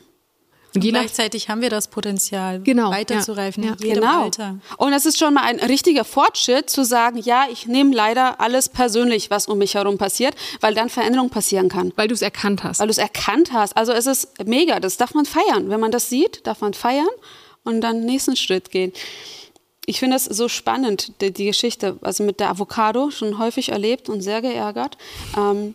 Und 0.85 0.91
gleichzeitig 0.91 1.49
haben 1.49 1.61
wir 1.61 1.71
das 1.71 1.89
Potenzial, 1.89 2.61
genau, 2.61 2.91
weiterzureifen 2.91 3.63
ja, 3.65 3.77
ja. 3.79 3.95
genau. 3.95 4.25
Alter. 4.25 4.59
Und 4.77 4.93
es 4.93 5.07
ist 5.07 5.19
schon 5.19 5.35
mal 5.35 5.43
ein 5.43 5.59
richtiger 5.61 6.05
Fortschritt 6.05 6.71
zu 6.71 6.85
sagen, 6.85 7.19
ja, 7.19 7.47
ich 7.51 7.67
nehme 7.67 7.95
leider 7.95 8.41
alles 8.41 8.69
persönlich, 8.69 9.31
was 9.31 9.47
um 9.47 9.59
mich 9.59 9.75
herum 9.75 9.99
passiert, 9.99 10.35
weil 10.61 10.75
dann 10.75 10.89
Veränderung 10.89 11.31
passieren 11.31 11.69
kann. 11.69 11.93
Weil 11.97 12.09
du 12.09 12.15
es 12.15 12.23
erkannt 12.23 12.65
hast. 12.65 12.81
Weil 12.81 12.89
du 12.89 12.93
es 12.93 12.99
erkannt 12.99 13.53
hast. 13.53 13.77
Also 13.77 13.93
es 13.93 14.07
ist 14.07 14.45
mega, 14.45 14.81
das 14.81 14.97
darf 14.97 15.15
man 15.15 15.27
feiern. 15.27 15.71
Wenn 15.71 15.81
man 15.81 15.91
das 15.91 16.09
sieht, 16.09 16.47
darf 16.47 16.61
man 16.61 16.75
feiern 16.75 17.07
und 17.65 17.81
dann 17.81 17.99
den 17.99 18.07
nächsten 18.07 18.37
Schritt 18.37 18.71
gehen. 18.71 18.93
Ich 19.87 20.01
finde 20.01 20.17
es 20.17 20.25
so 20.25 20.49
spannend, 20.49 21.21
die, 21.21 21.33
die, 21.33 21.47
Geschichte, 21.47 21.97
also 22.03 22.25
mit 22.25 22.41
der 22.41 22.51
Avocado, 22.51 23.11
schon 23.11 23.39
häufig 23.39 23.69
erlebt 23.69 24.09
und 24.09 24.21
sehr 24.21 24.43
geärgert. 24.43 24.99
Ähm, 25.37 25.75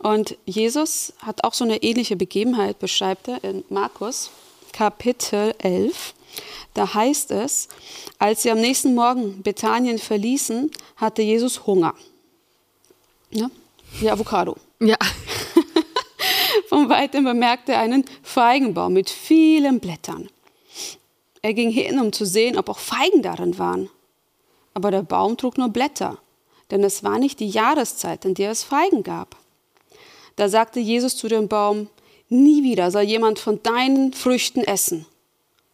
und 0.00 0.36
Jesus 0.44 1.12
hat 1.18 1.44
auch 1.44 1.54
so 1.54 1.64
eine 1.64 1.82
ähnliche 1.82 2.16
Begebenheit, 2.16 2.78
beschreibt 2.78 3.28
er 3.28 3.42
in 3.44 3.64
Markus 3.68 4.30
Kapitel 4.72 5.54
11. 5.58 6.14
Da 6.74 6.92
heißt 6.92 7.30
es, 7.30 7.68
als 8.18 8.42
sie 8.42 8.50
am 8.50 8.60
nächsten 8.60 8.94
Morgen 8.94 9.42
Bethanien 9.42 9.98
verließen, 9.98 10.70
hatte 10.96 11.22
Jesus 11.22 11.66
Hunger. 11.66 11.94
Ja, 13.30 13.50
die 14.00 14.10
Avocado. 14.10 14.56
Ja. 14.80 14.98
Von 16.68 16.90
weitem 16.90 17.24
bemerkte 17.24 17.72
er 17.72 17.80
einen 17.80 18.04
Feigenbaum 18.22 18.92
mit 18.92 19.08
vielen 19.08 19.80
Blättern. 19.80 20.28
Er 21.40 21.54
ging 21.54 21.70
hin, 21.70 21.98
um 21.98 22.12
zu 22.12 22.26
sehen, 22.26 22.58
ob 22.58 22.68
auch 22.68 22.78
Feigen 22.78 23.22
darin 23.22 23.58
waren. 23.58 23.88
Aber 24.74 24.90
der 24.90 25.02
Baum 25.02 25.38
trug 25.38 25.56
nur 25.56 25.68
Blätter, 25.70 26.18
denn 26.70 26.84
es 26.84 27.02
war 27.02 27.18
nicht 27.18 27.40
die 27.40 27.48
Jahreszeit, 27.48 28.24
in 28.26 28.34
der 28.34 28.50
es 28.50 28.64
Feigen 28.64 29.02
gab. 29.02 29.36
Da 30.36 30.48
sagte 30.50 30.80
Jesus 30.80 31.16
zu 31.16 31.28
dem 31.28 31.48
Baum, 31.48 31.88
nie 32.28 32.62
wieder 32.62 32.90
soll 32.90 33.02
jemand 33.02 33.38
von 33.38 33.62
deinen 33.62 34.12
Früchten 34.12 34.60
essen. 34.60 35.06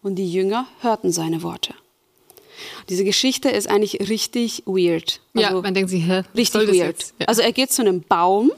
Und 0.03 0.17
die 0.17 0.31
Jünger 0.31 0.67
hörten 0.81 1.13
seine 1.13 1.43
Worte. 1.43 1.75
Diese 2.89 3.05
Geschichte 3.05 3.49
ist 3.49 3.69
eigentlich 3.69 4.09
richtig 4.09 4.63
weird. 4.67 5.21
Also 5.35 5.57
ja, 5.57 5.61
man 5.61 5.75
denkt 5.75 5.91
sich, 5.91 6.07
hä? 6.07 6.23
Richtig 6.37 6.69
weird. 6.69 7.15
Ja. 7.19 7.27
Also 7.27 7.43
er 7.43 7.53
geht 7.53 7.73
zu 7.73 7.83
einem 7.83 8.03
Baum, 8.03 8.53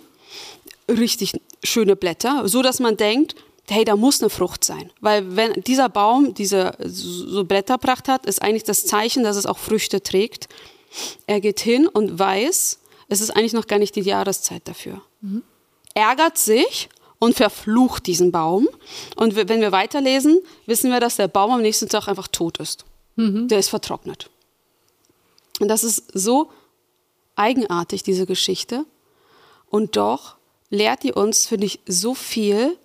richtig 0.89 1.33
schöne 1.63 1.97
Blätter, 1.97 2.47
so 2.49 2.63
dass 2.63 2.81
man 2.81 2.97
denkt, 2.97 3.35
hey, 3.69 3.85
da 3.85 3.97
muss 3.97 4.21
eine 4.21 4.29
Frucht 4.29 4.65
sein. 4.65 4.91
Weil 5.01 5.37
wenn 5.37 5.53
dieser 5.63 5.89
Baum 5.89 6.35
diese 6.35 6.77
so 6.85 7.45
Blätterpracht 7.45 8.09
hat, 8.09 8.27
ist 8.27 8.43
eigentlich 8.43 8.65
das 8.65 8.85
Zeichen, 8.85 9.23
dass 9.25 9.37
es 9.37 9.47
auch 9.47 9.59
Früchte 9.59 10.03
trägt. 10.03 10.49
Er 11.27 11.41
geht 11.41 11.61
hin 11.61 11.87
und 11.89 12.19
weiß, 12.19 12.81
es 13.09 13.21
ist 13.21 13.31
eigentlich 13.31 13.55
noch 13.55 13.67
gar 13.67 13.79
nicht 13.79 13.97
die 13.97 14.03
Jahreszeit 14.03 14.63
dafür. 14.67 15.01
Mhm 15.23 15.43
ärgert 15.95 16.39
sich 16.39 16.89
und 17.19 17.35
verflucht 17.35 18.07
diesen 18.07 18.33
Baum. 18.33 18.69
Und 19.17 19.37
wenn 19.37 19.61
wir 19.61 19.73
weiterlesen, 19.73 20.41
wissen 20.67 20.91
wir, 20.91 21.01
dass 21.01 21.17
der 21.17 21.29
Baum 21.29 21.53
am 21.53 21.63
nächsten 21.63 21.89
Tag 21.89 22.09
einfach 22.09 22.29
tot 22.29 22.59
ist. 22.59 22.85
Mhm. 23.17 23.49
Der 23.49 23.59
ist 23.59 23.69
vertrocknet. 23.69 24.31
Und 25.61 25.69
das 25.69 25.85
ist 25.85 26.05
so 26.13 26.51
eigenartig, 27.37 28.03
diese 28.03 28.27
Geschichte. 28.27 28.85
Und 29.71 29.97
doch 29.97 30.37
lehrt 30.71 31.03
die 31.03 31.13
uns, 31.13 31.47
finde 31.47 31.67
ich, 31.67 31.81
so 31.87 32.15
viel, 32.15 32.77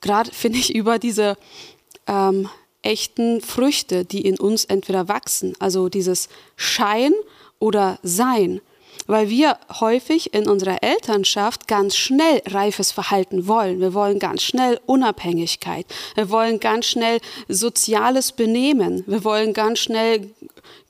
gerade 0.00 0.30
finde 0.32 0.58
ich, 0.58 0.74
über 0.74 0.98
diese 0.98 1.36
ähm, 2.06 2.48
echten 2.82 3.40
Früchte, 3.40 4.04
die 4.04 4.26
in 4.26 4.38
uns 4.38 4.66
entweder 4.66 5.08
wachsen, 5.08 5.54
also 5.58 5.88
dieses 5.88 6.28
Schein 6.56 7.12
oder 7.58 7.98
Sein. 8.02 8.60
Weil 9.06 9.28
wir 9.28 9.58
häufig 9.80 10.34
in 10.34 10.48
unserer 10.48 10.82
Elternschaft 10.82 11.68
ganz 11.68 11.96
schnell 11.96 12.42
reifes 12.46 12.90
Verhalten 12.90 13.46
wollen. 13.46 13.80
Wir 13.80 13.94
wollen 13.94 14.18
ganz 14.18 14.42
schnell 14.42 14.80
Unabhängigkeit. 14.86 15.86
Wir 16.14 16.30
wollen 16.30 16.60
ganz 16.60 16.86
schnell 16.86 17.20
soziales 17.48 18.32
Benehmen. 18.32 19.04
Wir 19.06 19.24
wollen 19.24 19.52
ganz 19.52 19.80
schnell 19.80 20.30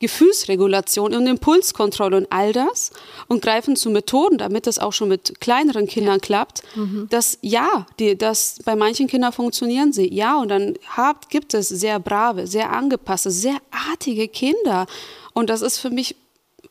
Gefühlsregulation 0.00 1.14
und 1.14 1.26
Impulskontrolle 1.26 2.16
und 2.18 2.26
all 2.30 2.52
das 2.52 2.90
und 3.28 3.42
greifen 3.42 3.76
zu 3.76 3.90
Methoden, 3.90 4.38
damit 4.38 4.66
das 4.66 4.78
auch 4.78 4.92
schon 4.92 5.08
mit 5.08 5.40
kleineren 5.40 5.86
Kindern 5.86 6.20
klappt, 6.20 6.62
mhm. 6.74 7.06
dass 7.10 7.38
ja, 7.40 7.86
die, 7.98 8.16
dass 8.16 8.58
bei 8.64 8.76
manchen 8.76 9.06
Kindern 9.06 9.32
funktionieren 9.32 9.92
sie, 9.92 10.12
ja, 10.12 10.38
und 10.38 10.48
dann 10.48 10.74
habt, 10.96 11.30
gibt 11.30 11.54
es 11.54 11.68
sehr 11.68 12.00
brave, 12.00 12.46
sehr 12.46 12.70
angepasste, 12.70 13.30
sehr 13.30 13.56
artige 13.70 14.28
Kinder 14.28 14.86
und 15.32 15.48
das 15.48 15.62
ist 15.62 15.78
für 15.78 15.90
mich 15.90 16.16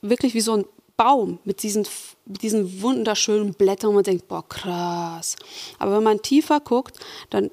wirklich 0.01 0.33
wie 0.33 0.41
so 0.41 0.57
ein 0.57 0.65
Baum 0.97 1.39
mit 1.43 1.63
diesen, 1.63 1.87
mit 2.25 2.41
diesen 2.43 2.81
wunderschönen 2.81 3.53
Blättern 3.53 3.89
und 3.89 3.95
man 3.95 4.03
denkt, 4.03 4.27
boah, 4.27 4.47
krass. 4.47 5.35
Aber 5.79 5.97
wenn 5.97 6.03
man 6.03 6.21
tiefer 6.21 6.59
guckt, 6.59 6.99
dann 7.29 7.49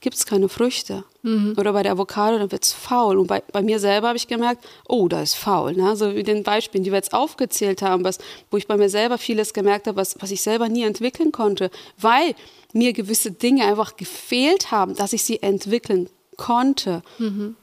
gibt 0.00 0.16
es 0.16 0.26
keine 0.26 0.48
Früchte. 0.48 1.04
Mhm. 1.22 1.54
Oder 1.58 1.72
bei 1.72 1.82
der 1.82 1.92
Avocado, 1.92 2.38
dann 2.38 2.52
wird 2.52 2.64
es 2.64 2.72
faul. 2.72 3.18
Und 3.18 3.26
bei, 3.26 3.42
bei 3.52 3.62
mir 3.62 3.80
selber 3.80 4.08
habe 4.08 4.16
ich 4.16 4.28
gemerkt, 4.28 4.64
oh, 4.86 5.08
da 5.08 5.22
ist 5.22 5.34
faul. 5.34 5.72
Ne? 5.72 5.96
So 5.96 6.14
wie 6.14 6.22
den 6.22 6.44
Beispielen, 6.44 6.84
die 6.84 6.92
wir 6.92 6.96
jetzt 6.98 7.12
aufgezählt 7.12 7.82
haben, 7.82 8.04
was, 8.04 8.18
wo 8.50 8.56
ich 8.56 8.66
bei 8.66 8.76
mir 8.76 8.88
selber 8.88 9.18
vieles 9.18 9.52
gemerkt 9.52 9.86
habe, 9.86 9.96
was, 9.96 10.16
was 10.20 10.30
ich 10.30 10.42
selber 10.42 10.68
nie 10.68 10.84
entwickeln 10.84 11.32
konnte, 11.32 11.70
weil 11.98 12.34
mir 12.72 12.92
gewisse 12.92 13.32
Dinge 13.32 13.64
einfach 13.64 13.96
gefehlt 13.96 14.70
haben, 14.70 14.94
dass 14.94 15.12
ich 15.12 15.24
sie 15.24 15.42
entwickeln 15.42 16.08
konnte. 16.36 17.02
Mhm. 17.18 17.56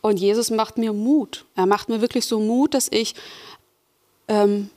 Und 0.00 0.18
Jesus 0.20 0.50
macht 0.50 0.78
mir 0.78 0.92
Mut. 0.92 1.44
Er 1.56 1.66
macht 1.66 1.88
mir 1.88 2.00
wirklich 2.00 2.26
so 2.26 2.38
Mut, 2.38 2.74
dass 2.74 2.88
ich 2.90 3.14
ähm, 4.28 4.70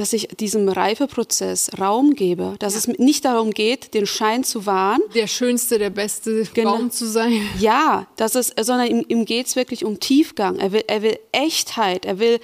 dass 0.00 0.14
ich 0.14 0.28
diesem 0.28 0.66
Reifeprozess 0.66 1.78
Raum 1.78 2.14
gebe, 2.14 2.54
dass 2.58 2.72
ja. 2.72 2.78
es 2.78 2.98
nicht 2.98 3.26
darum 3.26 3.50
geht, 3.50 3.92
den 3.92 4.06
Schein 4.06 4.44
zu 4.44 4.64
wahren. 4.64 5.02
Der 5.14 5.26
schönste, 5.26 5.78
der 5.78 5.90
beste 5.90 6.44
genau. 6.54 6.72
Baum 6.72 6.90
zu 6.90 7.06
sein. 7.06 7.46
Ja, 7.58 8.06
das 8.16 8.34
ist, 8.34 8.54
sondern 8.58 8.86
ihm, 8.86 9.04
ihm 9.08 9.26
geht 9.26 9.48
es 9.48 9.56
wirklich 9.56 9.84
um 9.84 10.00
Tiefgang. 10.00 10.58
Er 10.58 10.72
will, 10.72 10.84
er 10.86 11.02
will 11.02 11.18
Echtheit. 11.32 12.06
Er 12.06 12.18
will, 12.18 12.40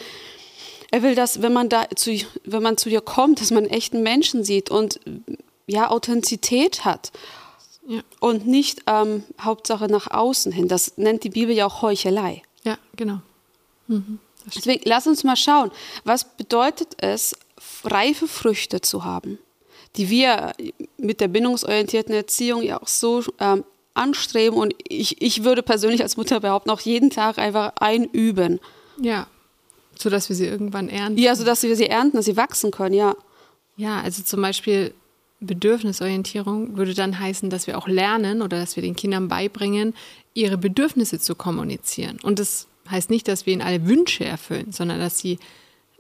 er 0.91 1.03
will, 1.03 1.15
dass, 1.15 1.41
wenn 1.41 1.55
man 1.55 1.71
da 1.71 1.87
zu, 1.95 2.19
wenn 2.45 2.63
man 2.63 2.77
zu 2.77 2.91
dir 2.91 3.01
kommt, 3.01 3.41
dass 3.41 3.51
man 3.51 3.65
einen 3.65 3.73
echten 3.73 4.03
Menschen 4.03 4.45
sieht 4.45 4.71
und 4.71 5.01
ja, 5.67 5.91
Authentizität 5.91 6.85
hat. 6.85 7.11
Ja. 7.89 8.01
Und 8.21 8.47
nicht 8.47 8.83
ähm, 8.87 9.23
Hauptsache 9.41 9.87
nach 9.87 10.11
außen 10.11 10.53
hin. 10.53 10.69
Das 10.69 10.99
nennt 10.99 11.25
die 11.25 11.31
Bibel 11.31 11.55
ja 11.55 11.65
auch 11.65 11.81
Heuchelei. 11.81 12.43
Ja, 12.65 12.77
genau. 12.97 13.21
Mhm. 13.89 14.19
Deswegen 14.55 14.83
lass 14.85 15.07
uns 15.07 15.25
mal 15.25 15.37
schauen, 15.37 15.71
was 16.05 16.37
bedeutet 16.37 16.95
es, 16.99 17.37
reife 17.85 18.29
Früchte 18.29 18.81
zu 18.81 19.05
haben, 19.05 19.39
die 19.97 20.09
wir 20.09 20.53
mit 20.99 21.21
der 21.21 21.29
bindungsorientierten 21.29 22.15
Erziehung 22.15 22.63
ja 22.63 22.81
auch 22.81 22.89
so 22.89 23.25
ähm, 23.41 23.65
anstreben 23.95 24.59
und 24.59 24.75
ich, 24.89 25.21
ich 25.21 25.43
würde 25.43 25.63
persönlich 25.63 26.03
als 26.03 26.17
Mutter 26.17 26.41
behaupten, 26.41 26.71
auch 26.71 26.81
jeden 26.81 27.11
Tag 27.11 27.39
einfach 27.39 27.73
einüben. 27.77 28.61
Ja, 29.01 29.27
sodass 29.99 30.29
wir 30.29 30.37
sie 30.37 30.47
irgendwann 30.47 30.89
ernten. 30.89 31.19
Ja, 31.19 31.35
sodass 31.35 31.63
wir 31.63 31.75
sie 31.77 31.89
ernten, 31.89 32.17
dass 32.17 32.27
sie 32.27 32.37
wachsen 32.37 32.71
können, 32.71 32.95
ja. 32.95 33.17
Ja, 33.77 34.01
also 34.01 34.23
zum 34.23 34.43
Beispiel 34.43 34.95
Bedürfnisorientierung 35.41 36.77
würde 36.77 36.95
dann 36.95 37.19
heißen, 37.19 37.51
dass 37.51 37.67
wir 37.67 37.77
auch 37.77 37.89
lernen 37.89 38.43
oder 38.43 38.59
dass 38.59 38.77
wir 38.77 38.83
den 38.83 38.97
Kindern 38.97 39.29
beibringen, 39.29 39.95
ihre 40.35 40.57
Bedürfnisse 40.57 41.19
zu 41.19 41.35
kommunizieren. 41.35 42.19
Und 42.23 42.39
das 42.39 42.69
heißt 42.91 43.11
nicht, 43.11 43.29
dass 43.29 43.47
wir 43.47 43.53
ihnen 43.53 43.63
alle 43.63 43.87
Wünsche 43.87 44.25
erfüllen, 44.25 44.73
sondern 44.73 44.99
dass 44.99 45.19
sie 45.19 45.39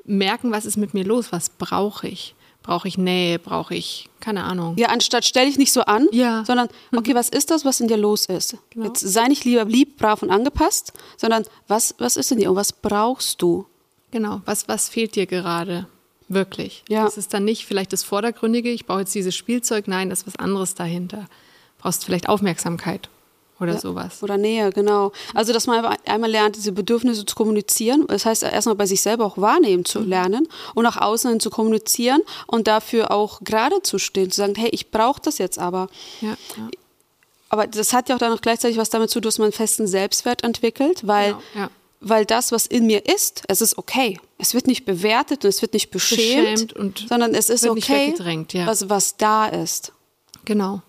merken, 0.05 0.52
was 0.52 0.66
ist 0.66 0.76
mit 0.76 0.95
mir 0.95 1.05
los, 1.05 1.33
was 1.33 1.50
brauche 1.50 2.09
ich. 2.09 2.35
Brauche 2.62 2.88
ich 2.88 2.99
Nähe, 2.99 3.38
brauche 3.38 3.76
ich, 3.76 4.09
keine 4.19 4.43
Ahnung. 4.43 4.76
Ja, 4.76 4.88
anstatt 4.88 5.25
stell 5.25 5.47
dich 5.47 5.57
nicht 5.57 5.73
so 5.73 5.83
an, 5.83 6.09
ja. 6.11 6.45
sondern, 6.45 6.69
mhm. 6.90 6.99
okay, 6.99 7.14
was 7.14 7.28
ist 7.28 7.52
das, 7.52 7.64
was 7.64 7.78
in 7.78 7.87
dir 7.87 7.97
los 7.97 8.26
ist? 8.26 8.57
Genau. 8.71 8.87
Jetzt 8.87 9.00
sei 9.00 9.28
nicht 9.28 9.45
lieber 9.45 9.64
lieb, 9.64 9.99
brav 9.99 10.23
und 10.23 10.31
angepasst, 10.31 10.93
sondern 11.16 11.45
was, 11.69 11.95
was 11.99 12.16
ist 12.16 12.33
in 12.33 12.38
dir 12.38 12.50
und 12.50 12.57
was 12.57 12.73
brauchst 12.73 13.40
du? 13.40 13.66
Genau, 14.11 14.43
was, 14.47 14.66
was 14.66 14.88
fehlt 14.88 15.14
dir 15.14 15.26
gerade? 15.26 15.87
Wirklich. 16.28 16.83
Ja. 16.88 17.05
Das 17.05 17.16
ist 17.16 17.33
dann 17.35 17.45
nicht 17.45 17.66
vielleicht 17.66 17.93
das 17.93 18.02
Vordergründige, 18.02 18.71
ich 18.71 18.85
brauche 18.85 19.00
jetzt 19.00 19.14
dieses 19.14 19.37
Spielzeug, 19.37 19.87
nein, 19.87 20.11
das 20.11 20.21
ist 20.23 20.26
was 20.26 20.37
anderes 20.37 20.75
dahinter. 20.75 21.19
Du 21.76 21.83
brauchst 21.83 22.05
vielleicht 22.05 22.28
Aufmerksamkeit 22.28 23.09
oder 23.58 23.75
ja, 23.75 23.78
sowas. 23.78 24.22
Oder 24.22 24.36
Nähe, 24.36 24.70
genau. 24.70 25.12
Also, 25.34 25.52
dass 25.52 25.66
man 25.66 25.96
einmal 26.04 26.30
lernt, 26.30 26.56
diese 26.56 26.72
Bedürfnisse 26.72 27.25
zu 27.25 27.34
kommunizieren. 27.34 28.06
Das 28.06 28.26
heißt, 28.26 28.42
erstmal 28.42 28.75
bei 28.75 28.86
sich 28.86 29.00
selber 29.00 29.25
auch 29.25 29.38
wahrnehmen 29.38 29.84
zu 29.84 30.00
mhm. 30.00 30.08
lernen 30.08 30.48
und 30.75 30.82
nach 30.82 30.98
außen 30.98 31.30
hin 31.30 31.40
zu 31.40 31.50
kommunizieren 31.50 32.20
und 32.46 32.66
dafür 32.66 33.10
auch 33.10 33.40
gerade 33.42 33.82
zu 33.82 33.98
stehen, 33.98 34.30
zu 34.30 34.38
sagen, 34.38 34.54
hey, 34.56 34.68
ich 34.70 34.90
brauche 34.90 35.20
das 35.22 35.38
jetzt 35.38 35.58
aber. 35.58 35.88
Ja, 36.20 36.36
ja. 36.56 36.68
Aber 37.48 37.66
das 37.66 37.92
hat 37.92 38.08
ja 38.08 38.16
auch 38.16 38.18
dann 38.18 38.32
noch 38.32 38.40
gleichzeitig 38.40 38.76
was 38.76 38.90
damit 38.90 39.08
zu 39.08 39.20
tun, 39.20 39.28
dass 39.28 39.38
man 39.38 39.46
einen 39.46 39.52
festen 39.52 39.86
Selbstwert 39.86 40.42
entwickelt, 40.42 41.06
weil, 41.06 41.36
genau, 41.54 41.68
weil 42.00 42.25
das, 42.25 42.52
was 42.52 42.66
in 42.66 42.86
mir 42.86 43.06
ist, 43.06 43.42
es 43.48 43.60
ist 43.60 43.78
okay. 43.78 44.18
Es 44.38 44.52
wird 44.52 44.66
nicht 44.66 44.84
bewertet 44.84 45.44
und 45.44 45.48
es 45.48 45.62
wird 45.62 45.72
nicht 45.72 45.90
beschämt, 45.90 46.75
beschämt 46.75 47.06
sondern 47.08 47.34
es 47.34 47.48
ist 47.48 47.66
okay, 47.66 48.14
was, 48.66 48.90
was 48.90 49.16
da 49.16 49.46
ist. 49.46 49.92
Genau. 50.44 50.82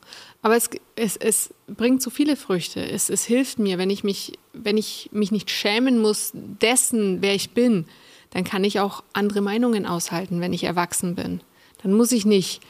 Aber 0.47 0.55
es, 0.55 0.69
es, 0.95 1.17
es 1.17 1.53
bringt 1.67 2.01
so 2.01 2.09
viele 2.09 2.37
Früchte. 2.37 2.79
Es, 2.79 3.09
es 3.09 3.25
hilft 3.25 3.59
mir, 3.59 3.77
wenn 3.77 3.89
ich, 3.89 4.05
mich, 4.05 4.39
wenn 4.53 4.77
ich 4.77 5.09
mich 5.11 5.33
nicht 5.33 5.51
schämen 5.51 5.99
muss 5.99 6.31
dessen, 6.33 7.21
wer 7.21 7.35
ich 7.35 7.49
bin, 7.49 7.83
dann 8.29 8.45
kann 8.45 8.63
ich 8.63 8.79
auch 8.79 9.03
andere 9.11 9.41
Meinungen 9.41 9.85
aushalten, 9.85 10.39
wenn 10.39 10.53
ich 10.53 10.63
erwachsen 10.63 11.15
bin. 11.15 11.41
Dann 11.83 11.91
muss 11.91 12.13
ich 12.13 12.25
nicht 12.25 12.61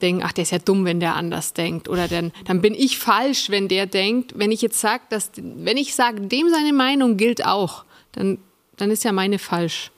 denken, 0.00 0.22
ach, 0.24 0.30
der 0.30 0.42
ist 0.42 0.52
ja 0.52 0.60
dumm, 0.60 0.84
wenn 0.84 1.00
der 1.00 1.16
anders 1.16 1.54
denkt. 1.54 1.88
Oder 1.88 2.06
dann, 2.06 2.30
dann 2.44 2.62
bin 2.62 2.72
ich 2.72 2.98
falsch, 2.98 3.50
wenn 3.50 3.66
der 3.66 3.86
denkt. 3.86 4.38
Wenn 4.38 4.52
ich 4.52 4.62
jetzt 4.62 4.78
sage, 4.78 5.02
wenn 5.34 5.76
ich 5.76 5.96
sage, 5.96 6.20
dem 6.20 6.48
seine 6.48 6.72
Meinung 6.72 7.16
gilt 7.16 7.44
auch, 7.44 7.84
dann, 8.12 8.38
dann 8.76 8.92
ist 8.92 9.02
ja 9.02 9.10
meine 9.10 9.40
falsch 9.40 9.90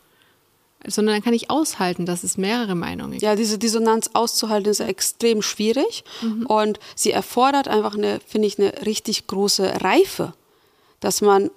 sondern 0.87 1.17
dann 1.17 1.23
kann 1.23 1.35
ich 1.35 1.51
aushalten, 1.51 2.07
dass 2.07 2.25
es 2.25 2.37
mehrere 2.37 2.75
Meinungen 2.75 3.13
gibt. 3.13 3.23
Ja, 3.23 3.37
diese 3.37 3.59
Dissonanz 3.59 4.11
auszuhalten 4.15 4.71
ist 4.71 4.81
extrem 4.81 5.43
schwierig 5.43 6.05
mhm. 6.23 6.47
und 6.47 6.81
sie 6.95 7.11
erfordert 7.11 7.69
einfach 7.69 7.95
eine, 7.95 8.21
finde 8.27 8.49
ich, 8.49 8.59
eine 8.59 8.87
richtig 8.87 9.27
große 9.27 9.83
Reife, 9.83 10.33
dass 11.01 11.21
man 11.21 11.51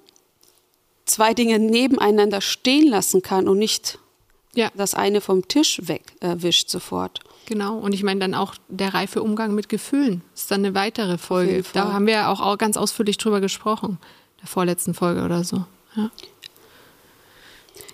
zwei 1.05 1.33
Dinge 1.33 1.59
nebeneinander 1.59 2.41
stehen 2.41 2.87
lassen 2.87 3.21
kann 3.21 3.47
und 3.47 3.59
nicht 3.59 3.99
ja. 4.55 4.69
das 4.75 4.93
eine 4.93 5.21
vom 5.21 5.47
Tisch 5.47 5.81
wegwischt 5.83 6.67
äh, 6.67 6.71
sofort. 6.71 7.19
Genau, 7.45 7.77
und 7.77 7.93
ich 7.93 8.03
meine 8.03 8.21
dann 8.21 8.33
auch 8.33 8.55
der 8.69 8.93
reife 8.93 9.21
Umgang 9.21 9.53
mit 9.53 9.67
Gefühlen. 9.67 10.21
Ist 10.33 10.49
dann 10.49 10.65
eine 10.65 10.75
weitere 10.75 11.17
Folge. 11.17 11.63
Da 11.73 11.91
haben 11.91 12.07
wir 12.07 12.13
ja 12.13 12.31
auch 12.31 12.57
ganz 12.57 12.77
ausführlich 12.77 13.17
drüber 13.17 13.41
gesprochen, 13.41 13.97
der 14.41 14.47
vorletzten 14.47 14.93
Folge 14.93 15.23
oder 15.23 15.43
so. 15.43 15.65
Ja. 15.95 16.09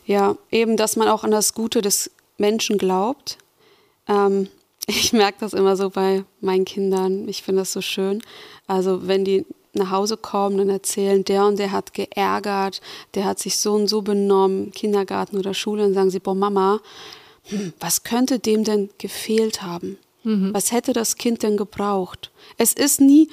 Ja, 0.09 0.37
eben, 0.49 0.75
dass 0.75 0.95
man 0.95 1.07
auch 1.07 1.23
an 1.23 1.29
das 1.29 1.53
Gute 1.53 1.83
des 1.83 2.09
Menschen 2.39 2.79
glaubt. 2.79 3.37
Ähm, 4.07 4.47
ich 4.87 5.13
merke 5.13 5.37
das 5.41 5.53
immer 5.53 5.77
so 5.77 5.91
bei 5.91 6.25
meinen 6.41 6.65
Kindern. 6.65 7.29
Ich 7.29 7.43
finde 7.43 7.61
das 7.61 7.71
so 7.71 7.81
schön. 7.81 8.23
Also 8.65 9.07
wenn 9.07 9.23
die 9.23 9.45
nach 9.73 9.91
Hause 9.91 10.17
kommen 10.17 10.59
und 10.59 10.69
erzählen, 10.69 11.23
der 11.23 11.45
und 11.45 11.59
der 11.59 11.71
hat 11.71 11.93
geärgert, 11.93 12.81
der 13.13 13.25
hat 13.25 13.37
sich 13.37 13.57
so 13.57 13.75
und 13.75 13.87
so 13.87 14.01
benommen, 14.01 14.71
Kindergarten 14.71 15.37
oder 15.37 15.53
Schule, 15.53 15.85
und 15.85 15.93
sagen 15.93 16.09
sie, 16.09 16.19
boah 16.19 16.33
Mama, 16.33 16.81
hm, 17.43 17.73
was 17.79 18.01
könnte 18.01 18.39
dem 18.39 18.63
denn 18.63 18.89
gefehlt 18.97 19.61
haben? 19.61 19.99
Mhm. 20.23 20.55
Was 20.55 20.71
hätte 20.71 20.91
das 20.91 21.17
Kind 21.17 21.43
denn 21.43 21.55
gebraucht? 21.55 22.31
Es 22.57 22.73
ist 22.73 22.99
nie, 22.99 23.29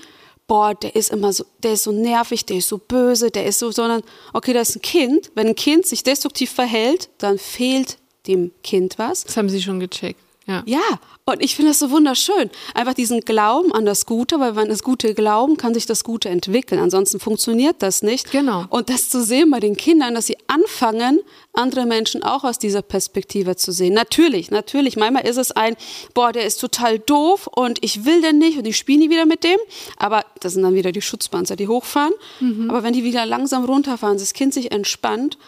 boah, 0.47 0.75
der 0.75 0.95
ist 0.95 1.11
immer 1.11 1.33
so, 1.33 1.45
der 1.62 1.73
ist 1.73 1.85
so 1.85 1.93
nervig, 1.93 2.45
der 2.47 2.59
ist 2.59 2.69
so 2.69 2.79
böse, 2.79 3.31
der 3.31 3.47
ist 3.47 3.59
so, 3.59 3.71
sondern, 3.71 4.03
okay, 4.33 4.53
da 4.53 4.61
ist 4.61 4.76
ein 4.76 4.83
Kind. 4.83 5.31
Wenn 5.35 5.49
ein 5.49 5.55
Kind 5.55 5.87
sich 5.87 6.03
destruktiv 6.03 6.50
verhält, 6.50 7.09
dann 7.19 7.38
fehlt 7.38 7.99
dem 8.26 8.53
Kind 8.62 8.99
was. 8.99 9.25
Das 9.25 9.37
haben 9.37 9.49
Sie 9.49 9.62
schon 9.62 9.81
gecheckt. 9.81 10.21
Ja. 10.47 10.62
ja, 10.65 10.81
und 11.25 11.43
ich 11.43 11.57
finde 11.57 11.73
das 11.73 11.81
so 11.81 11.91
wunderschön. 11.91 12.50
Einfach 12.73 12.95
diesen 12.95 13.23
Glauben 13.23 13.73
an 13.73 13.85
das 13.85 14.07
Gute, 14.07 14.38
weil 14.38 14.55
wenn 14.55 14.69
das 14.69 14.85
Gute 14.85 15.12
glauben, 15.12 15.57
kann 15.57 15.75
sich 15.75 15.85
das 15.85 16.05
Gute 16.05 16.29
entwickeln. 16.29 16.81
Ansonsten 16.81 17.19
funktioniert 17.19 17.76
das 17.81 18.05
nicht. 18.05 18.31
Genau. 18.31 18.65
Und 18.71 18.88
das 18.88 19.09
zu 19.09 19.25
sehen 19.25 19.50
bei 19.50 19.59
den 19.59 19.76
Kindern, 19.76 20.15
dass 20.15 20.29
sie 20.29 20.37
anfangen, 20.47 21.19
andere 21.53 21.85
Menschen 21.85 22.23
auch 22.23 22.45
aus 22.45 22.61
dieser 22.61 22.83
Perspektive 22.83 23.57
zu 23.57 23.73
sehen. 23.73 23.93
Natürlich, 23.93 24.53
natürlich. 24.53 24.97
Manchmal 24.97 25.26
ist 25.26 25.37
es 25.37 25.50
ein, 25.50 25.75
boah, 26.15 26.31
der 26.31 26.47
ist 26.47 26.61
total 26.61 27.00
doof 27.00 27.49
und 27.49 27.83
ich 27.83 28.05
will 28.05 28.23
den 28.23 28.38
nicht 28.38 28.57
und 28.57 28.67
ich 28.69 28.76
spiele 28.76 29.00
nie 29.00 29.11
wieder 29.11 29.26
mit 29.26 29.43
dem. 29.43 29.59
Aber 29.97 30.25
das 30.38 30.53
sind 30.53 30.62
dann 30.62 30.75
wieder 30.75 30.93
die 30.93 31.03
Schutzpanzer, 31.03 31.57
die 31.57 31.67
hochfahren. 31.67 32.12
Mhm. 32.38 32.71
Aber 32.71 32.85
wenn 32.85 32.93
die 32.93 33.03
wieder 33.03 33.26
langsam 33.26 33.65
runterfahren, 33.65 34.17
das 34.17 34.33
Kind 34.33 34.55
sich 34.55 34.71
entspannt, 34.71 35.38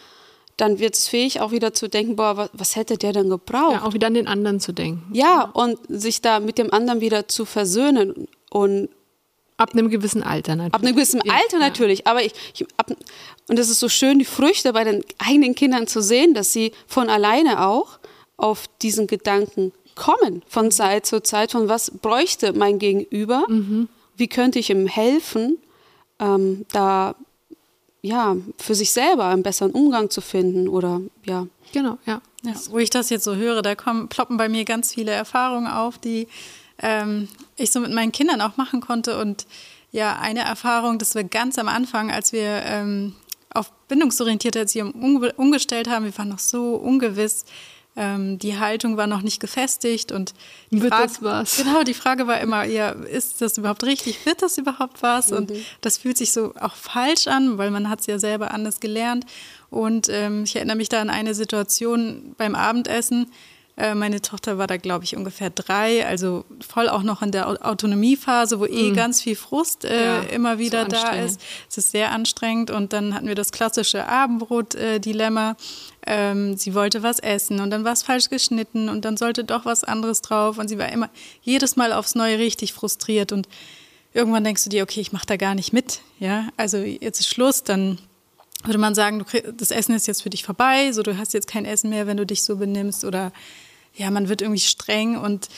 dann 0.59 0.79
wird 0.79 0.95
es 0.95 1.09
fähig, 1.09 1.41
auch 1.41 1.53
wieder 1.53 1.73
zu 1.73 1.89
denken, 1.89 2.17
boah, 2.17 2.37
was, 2.37 2.51
was, 2.53 2.77
hätte 2.77 2.99
der 2.99 3.13
denn 3.13 3.31
gebraucht? 3.31 3.73
Ja, 3.73 3.85
auch 3.85 3.95
wieder 3.95 4.09
an 4.09 4.15
den 4.15 4.29
anderen 4.29 4.61
zu 4.61 4.73
denken. 4.73 5.11
Ja, 5.15 5.45
und 5.55 5.79
sich 5.89 6.21
da 6.21 6.41
mit 6.41 6.59
dem 6.59 6.73
anderen 6.73 7.01
wieder 7.01 7.29
zu 7.29 7.47
versöhnen 7.47 8.29
und 8.51 8.91
Ab 9.57 9.73
einem 9.73 9.91
gewissen 9.91 10.23
Alter 10.23 10.55
natürlich. 10.55 10.75
Ab 10.75 10.83
einem 10.85 10.95
gewissen 10.95 11.21
ja, 11.25 11.33
Alter 11.35 11.59
natürlich, 11.59 12.07
aber 12.07 12.23
ich, 12.23 12.33
ich 12.55 12.65
ab, 12.77 12.93
und 13.49 13.59
es 13.59 13.69
ist 13.69 13.81
so 13.81 13.89
schön, 13.89 14.21
die 14.21 14.25
Früchte 14.25 14.73
bei 14.73 14.85
den 14.85 15.05
eigenen 15.19 15.57
Kindern 15.57 15.89
zu 15.89 16.01
sehen, 16.01 16.33
dass 16.33 16.53
sie 16.53 16.71
von 16.87 17.11
alleine 17.11 17.67
auch 17.67 17.99
auf 18.37 18.67
diesen 18.83 19.09
Gedanken 19.09 19.73
kommen, 19.97 20.43
von 20.47 20.71
Zeit 20.71 21.07
zu 21.07 21.25
Zeit, 21.25 21.51
von 21.51 21.69
was 21.69 21.91
bräuchte 21.91 22.53
mein 22.53 22.79
Gegenüber, 22.79 23.47
mhm. 23.49 23.89
wie 24.17 24.29
könnte 24.29 24.61
ich 24.61 24.71
ihm 24.71 24.87
helfen, 24.87 25.59
ähm, 26.21 26.65
da 26.71 27.17
ja 28.03 28.37
für 28.59 28.75
sich 28.75 28.93
selber 28.93 29.27
einen 29.27 29.43
besseren 29.43 29.73
Umgang 29.73 30.11
zu 30.11 30.21
finden 30.21 30.69
oder 30.69 31.01
ja. 31.25 31.47
Genau, 31.73 31.99
ja. 32.07 32.21
ja. 32.43 32.55
Wo 32.71 32.79
ich 32.79 32.91
das 32.91 33.11
jetzt 33.11 33.25
so 33.25 33.35
höre, 33.35 33.63
da 33.63 33.75
kommen, 33.75 34.09
ploppen 34.09 34.37
bei 34.37 34.49
mir 34.49 34.65
ganz 34.65 34.95
viele 34.95 35.11
Erfahrungen 35.11 35.67
auf, 35.67 35.99
die 35.99 36.29
ähm, 36.81 37.29
ich 37.57 37.71
so 37.71 37.81
mit 37.81 37.93
meinen 37.93 38.13
Kindern 38.13 38.41
auch 38.41 38.57
machen 38.57 38.81
konnte. 38.81 39.21
Und 39.21 39.47
ja, 39.91 40.19
eine 40.19 40.41
Erfahrung, 40.41 40.99
das 40.99 41.15
war 41.15 41.25
ganz 41.25 41.59
am 41.59 41.69
Anfang, 41.69 42.11
als 42.11 42.33
wir 42.33 42.63
ähm, 42.65 43.15
auf 43.53 43.73
bindungsorientierte 43.89 44.61
Erziehung 44.61 44.93
umgestellt 45.37 45.89
haben. 45.89 46.05
Wir 46.05 46.17
waren 46.17 46.29
noch 46.29 46.39
so 46.39 46.75
ungewiss. 46.75 47.45
Ähm, 48.01 48.39
die 48.39 48.57
Haltung 48.57 48.97
war 48.97 49.09
noch 49.09 49.23
nicht 49.23 49.41
gefestigt 49.41 50.13
und 50.13 50.33
die 50.71 50.81
wird 50.81 50.95
Frage, 50.95 51.09
das 51.09 51.23
was? 51.23 51.57
Genau, 51.57 51.83
die 51.83 51.95
Frage 51.95 52.29
war 52.29 52.41
immer, 52.41 52.63
ja, 52.63 52.91
ist 52.91 53.41
das 53.41 53.59
überhaupt 53.59 53.83
richtig? 53.83 54.25
Wird 54.25 54.41
das 54.41 54.57
überhaupt 54.57 55.03
was? 55.03 55.33
Mhm. 55.33 55.37
Und 55.37 55.53
das 55.81 55.99
fühlt 55.99 56.17
sich 56.17 56.31
so 56.31 56.55
auch 56.61 56.77
falsch 56.77 57.27
an, 57.27 57.59
weil 57.59 57.73
man 57.73 57.91
hat 57.91 57.99
es 57.99 58.07
ja 58.07 58.21
selber 58.21 58.53
anders 58.53 58.79
gelernt. 58.79 59.27
Und 59.69 60.09
ähm, 60.11 60.45
ich 60.45 60.55
erinnere 60.55 60.77
mich 60.77 60.89
da 60.89 61.01
an 61.01 61.11
eine 61.11 61.35
Situation 61.35 62.37
beim 62.39 62.55
Abendessen. 62.55 63.33
Äh, 63.77 63.95
meine 63.95 64.21
Tochter 64.21 64.59
war 64.59 64.67
da, 64.67 64.77
glaube 64.77 65.05
ich, 65.05 65.17
ungefähr 65.17 65.51
drei, 65.51 66.07
also 66.07 66.45
voll 66.67 66.89
auch 66.89 67.03
noch 67.03 67.23
in 67.23 67.31
der 67.31 67.49
Autonomiephase, 67.67 68.59
wo 68.59 68.67
eh 68.67 68.91
mhm. 68.91 68.95
ganz 68.95 69.23
viel 69.23 69.37
Frust 69.37 69.85
äh, 69.85 70.05
ja, 70.05 70.21
immer 70.21 70.59
wieder 70.59 70.85
so 70.85 70.91
da 70.91 71.11
ist. 71.13 71.41
Es 71.69 71.79
ist 71.79 71.91
sehr 71.93 72.13
anstrengend. 72.13 72.71
Und 72.71 72.93
dann 72.93 73.15
hatten 73.15 73.27
wir 73.27 73.37
das 73.37 73.53
klassische 73.53 74.07
Abendbrot-Dilemma. 74.09 75.57
Ähm, 76.11 76.57
sie 76.57 76.75
wollte 76.75 77.03
was 77.03 77.19
essen 77.19 77.61
und 77.61 77.69
dann 77.69 77.85
war 77.85 77.93
es 77.93 78.03
falsch 78.03 78.31
geschnitten 78.31 78.89
und 78.89 79.05
dann 79.05 79.19
sollte 79.19 79.45
doch 79.45 79.67
was 79.67 79.85
anderes 79.85 80.23
drauf. 80.23 80.57
Und 80.57 80.69
sie 80.69 80.79
war 80.79 80.91
immer 80.91 81.11
jedes 81.43 81.77
Mal 81.77 81.93
aufs 81.93 82.15
Neue 82.15 82.39
richtig 82.39 82.73
frustriert. 82.73 83.31
Und 83.31 83.47
irgendwann 84.15 84.43
denkst 84.43 84.65
du 84.65 84.71
dir, 84.71 84.83
okay, 84.83 85.01
ich 85.01 85.13
mache 85.13 85.27
da 85.27 85.37
gar 85.37 85.55
nicht 85.55 85.75
mit. 85.75 86.01
Ja, 86.19 86.49
also 86.57 86.79
jetzt 86.79 87.21
ist 87.21 87.29
Schluss, 87.29 87.63
dann 87.63 87.99
würde 88.65 88.79
man 88.79 88.95
sagen, 88.95 89.23
das 89.55 89.71
Essen 89.71 89.95
ist 89.95 90.07
jetzt 90.07 90.23
für 90.23 90.31
dich 90.31 90.45
vorbei, 90.45 90.93
so 90.93 91.03
du 91.03 91.19
hast 91.19 91.35
jetzt 91.35 91.47
kein 91.47 91.67
Essen 91.67 91.91
mehr, 91.91 92.07
wenn 92.07 92.17
du 92.17 92.25
dich 92.25 92.43
so 92.43 92.57
benimmst 92.57 93.05
oder 93.05 93.31
ja, 93.95 94.11
man 94.11 94.31
wird 94.31 94.41
irgendwie 94.41 94.61
streng 94.61 95.19
und 95.19 95.49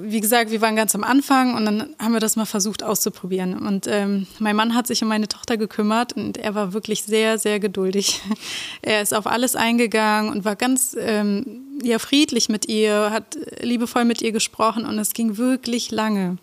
wie 0.00 0.20
gesagt, 0.20 0.50
wir 0.50 0.62
waren 0.62 0.74
ganz 0.74 0.94
am 0.94 1.04
Anfang 1.04 1.54
und 1.54 1.66
dann 1.66 1.94
haben 1.98 2.12
wir 2.14 2.20
das 2.20 2.36
mal 2.36 2.46
versucht 2.46 2.82
auszuprobieren. 2.82 3.58
Und 3.58 3.86
ähm, 3.86 4.26
mein 4.38 4.56
Mann 4.56 4.74
hat 4.74 4.86
sich 4.86 5.02
um 5.02 5.08
meine 5.08 5.28
Tochter 5.28 5.58
gekümmert 5.58 6.14
und 6.14 6.38
er 6.38 6.54
war 6.54 6.72
wirklich 6.72 7.02
sehr, 7.02 7.38
sehr 7.38 7.60
geduldig. 7.60 8.22
er 8.82 9.02
ist 9.02 9.12
auf 9.12 9.26
alles 9.26 9.54
eingegangen 9.54 10.32
und 10.32 10.46
war 10.46 10.56
ganz 10.56 10.96
ähm, 10.98 11.80
ja, 11.82 11.98
friedlich 11.98 12.48
mit 12.48 12.68
ihr, 12.68 13.10
hat 13.12 13.36
liebevoll 13.60 14.06
mit 14.06 14.22
ihr 14.22 14.32
gesprochen 14.32 14.86
und 14.86 14.98
es 14.98 15.12
ging 15.12 15.36
wirklich 15.36 15.90
lange. 15.90 16.38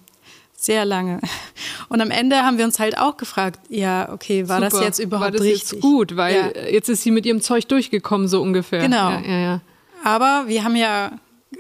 Sehr 0.56 0.86
lange. 0.86 1.20
Und 1.90 2.00
am 2.00 2.10
Ende 2.10 2.38
haben 2.38 2.58
wir 2.58 2.64
uns 2.64 2.80
halt 2.80 2.98
auch 2.98 3.18
gefragt, 3.18 3.60
ja, 3.68 4.10
okay, 4.14 4.48
war 4.48 4.62
Super. 4.62 4.70
das 4.70 4.80
jetzt 4.82 5.00
überhaupt 5.00 5.26
war 5.26 5.32
das 5.32 5.42
richtig? 5.42 5.74
Jetzt 5.74 5.82
gut, 5.82 6.16
weil 6.16 6.54
ja. 6.56 6.70
jetzt 6.72 6.88
ist 6.88 7.04
sie 7.04 7.12
mit 7.12 7.26
ihrem 7.26 7.42
Zeug 7.42 7.68
durchgekommen, 7.68 8.30
so 8.30 8.42
ungefähr. 8.42 8.80
Genau. 8.80 9.10
Ja, 9.10 9.22
ja, 9.22 9.38
ja. 9.40 9.62
Aber 10.06 10.46
wir 10.48 10.64
haben 10.64 10.78
ja 10.78 11.12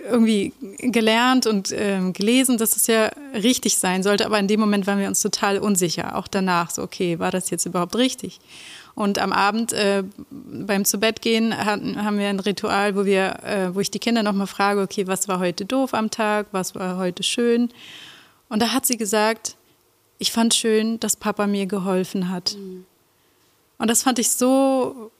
irgendwie 0.09 0.53
gelernt 0.79 1.47
und 1.47 1.71
ähm, 1.71 2.13
gelesen, 2.13 2.57
dass 2.57 2.75
es 2.75 2.87
ja 2.87 3.11
richtig 3.33 3.77
sein 3.77 4.03
sollte. 4.03 4.25
Aber 4.25 4.39
in 4.39 4.47
dem 4.47 4.59
Moment 4.59 4.87
waren 4.87 4.99
wir 4.99 5.07
uns 5.07 5.21
total 5.21 5.59
unsicher. 5.59 6.17
Auch 6.17 6.27
danach 6.27 6.69
so, 6.69 6.81
okay, 6.81 7.19
war 7.19 7.31
das 7.31 7.49
jetzt 7.49 7.65
überhaupt 7.65 7.95
richtig? 7.95 8.39
Und 8.95 9.17
am 9.17 9.33
Abend 9.33 9.73
äh, 9.73 10.03
beim 10.29 10.85
Zubettgehen 10.85 11.57
hatten, 11.57 12.03
haben 12.03 12.19
wir 12.19 12.27
ein 12.27 12.39
Ritual, 12.39 12.95
wo 12.95 13.05
wir, 13.05 13.43
äh, 13.43 13.73
wo 13.73 13.79
ich 13.79 13.89
die 13.89 13.99
Kinder 13.99 14.21
nochmal 14.21 14.47
frage, 14.47 14.81
okay, 14.81 15.07
was 15.07 15.27
war 15.27 15.39
heute 15.39 15.65
doof 15.65 15.93
am 15.93 16.11
Tag, 16.11 16.47
was 16.51 16.75
war 16.75 16.97
heute 16.97 17.23
schön? 17.23 17.69
Und 18.49 18.61
da 18.61 18.71
hat 18.71 18.85
sie 18.85 18.97
gesagt, 18.97 19.55
ich 20.19 20.31
fand 20.31 20.53
schön, 20.53 20.99
dass 20.99 21.15
Papa 21.15 21.47
mir 21.47 21.65
geholfen 21.65 22.29
hat. 22.29 22.55
Mhm. 22.55 22.85
Und 23.79 23.89
das 23.89 24.03
fand 24.03 24.19
ich 24.19 24.29
so 24.29 25.11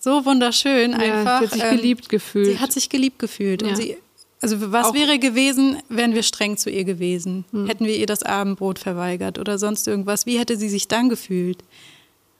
so 0.00 0.24
wunderschön 0.24 0.94
einfach. 0.94 1.40
sie 1.40 1.46
hat 1.46 1.52
sich 1.52 1.70
geliebt 1.70 2.08
gefühlt. 2.08 2.46
Sie 2.46 2.58
hat 2.58 2.72
sich 2.72 2.88
geliebt 2.88 3.18
gefühlt. 3.18 3.62
Ja. 3.62 3.68
Und 3.68 3.76
sie, 3.76 3.96
also 4.42 4.72
was 4.72 4.86
Auch 4.86 4.94
wäre 4.94 5.18
gewesen, 5.18 5.78
wären 5.88 6.14
wir 6.14 6.22
streng 6.22 6.56
zu 6.56 6.68
ihr 6.70 6.84
gewesen? 6.84 7.44
Hm. 7.52 7.66
Hätten 7.66 7.86
wir 7.86 7.96
ihr 7.96 8.06
das 8.06 8.22
Abendbrot 8.22 8.78
verweigert 8.78 9.38
oder 9.38 9.58
sonst 9.58 9.86
irgendwas? 9.88 10.26
Wie 10.26 10.38
hätte 10.38 10.56
sie 10.56 10.68
sich 10.68 10.88
dann 10.88 11.08
gefühlt? 11.08 11.58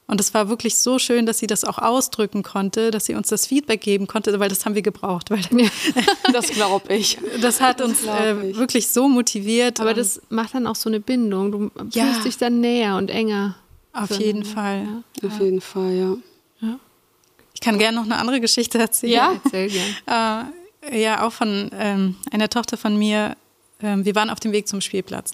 Und 0.09 0.21
es 0.21 0.35
war 0.35 0.49
wirklich 0.49 0.77
so 0.77 0.99
schön, 0.99 1.25
dass 1.25 1.39
sie 1.39 1.47
das 1.47 1.65
auch 1.65 1.79
ausdrücken 1.79 2.43
konnte, 2.43 2.91
dass 2.91 3.07
sie 3.07 3.15
uns 3.15 3.29
das 3.29 3.47
Feedback 3.47 3.81
geben 3.81 4.07
konnte, 4.09 4.39
weil 4.41 4.49
das 4.49 4.67
haben 4.67 4.75
wir 4.75 4.83
gebraucht. 4.83 5.31
Weil 5.31 5.41
das 6.33 6.49
glaube 6.49 6.93
ich. 6.95 7.19
Das 7.41 7.61
hat 7.61 7.81
uns 7.81 8.05
äh, 8.05 8.57
wirklich 8.57 8.89
so 8.89 9.09
motiviert. 9.09 9.81
Aber 9.81 9.95
das 9.95 10.21
macht 10.29 10.55
dann 10.55 10.67
auch 10.67 10.77
so 10.77 10.91
eine 10.91 11.01
Bindung. 11.01 11.53
Du 11.53 11.71
ja. 11.93 12.05
fühlst 12.05 12.25
dich 12.27 12.37
dann 12.37 12.61
näher 12.61 12.97
und 12.97 13.11
enger. 13.11 13.57
Auf 13.93 14.11
jeden 14.19 14.45
Fall. 14.45 14.87
Ja. 15.23 15.29
Auf 15.29 15.41
jeden 15.41 15.61
Fall, 15.61 15.93
ja. 15.93 16.17
ja 16.61 16.79
kann 17.63 17.79
gerne 17.79 17.97
noch 17.97 18.05
eine 18.05 18.17
andere 18.17 18.41
Geschichte 18.41 18.79
erzählen. 18.79 19.13
Ja, 19.13 19.41
erzähl 19.45 19.69
gerne. 19.69 20.45
Äh, 20.53 20.62
ja, 20.91 21.27
auch 21.27 21.33
von 21.33 21.71
ähm, 21.75 22.17
einer 22.31 22.49
Tochter 22.49 22.77
von 22.77 22.97
mir. 22.97 23.37
Ähm, 23.81 24.05
wir 24.05 24.15
waren 24.15 24.31
auf 24.31 24.41
dem 24.41 24.53
Weg 24.53 24.69
zum 24.69 24.81
Spielplatz. 24.81 25.33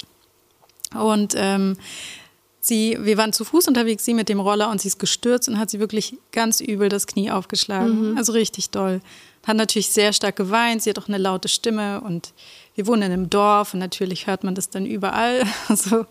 Und 0.94 1.34
ähm, 1.36 1.76
sie, 2.60 2.96
wir 3.00 3.16
waren 3.16 3.32
zu 3.32 3.44
Fuß 3.44 3.68
unterwegs, 3.68 4.04
sie 4.04 4.14
mit 4.14 4.28
dem 4.28 4.40
Roller 4.40 4.70
und 4.70 4.80
sie 4.80 4.88
ist 4.88 4.98
gestürzt 4.98 5.48
und 5.48 5.58
hat 5.58 5.70
sie 5.70 5.80
wirklich 5.80 6.16
ganz 6.32 6.60
übel 6.60 6.88
das 6.88 7.06
Knie 7.06 7.30
aufgeschlagen. 7.30 8.12
Mhm. 8.12 8.18
Also 8.18 8.32
richtig 8.32 8.70
doll. 8.70 9.00
Hat 9.46 9.56
natürlich 9.56 9.88
sehr 9.88 10.12
stark 10.12 10.36
geweint, 10.36 10.82
sie 10.82 10.90
hat 10.90 10.98
auch 10.98 11.08
eine 11.08 11.18
laute 11.18 11.48
Stimme 11.48 12.00
und 12.00 12.32
wir 12.74 12.86
wohnen 12.86 13.02
in 13.02 13.12
einem 13.12 13.30
Dorf 13.30 13.72
und 13.74 13.80
natürlich 13.80 14.26
hört 14.26 14.44
man 14.44 14.54
das 14.54 14.70
dann 14.70 14.86
überall. 14.86 15.44
so. 15.74 16.06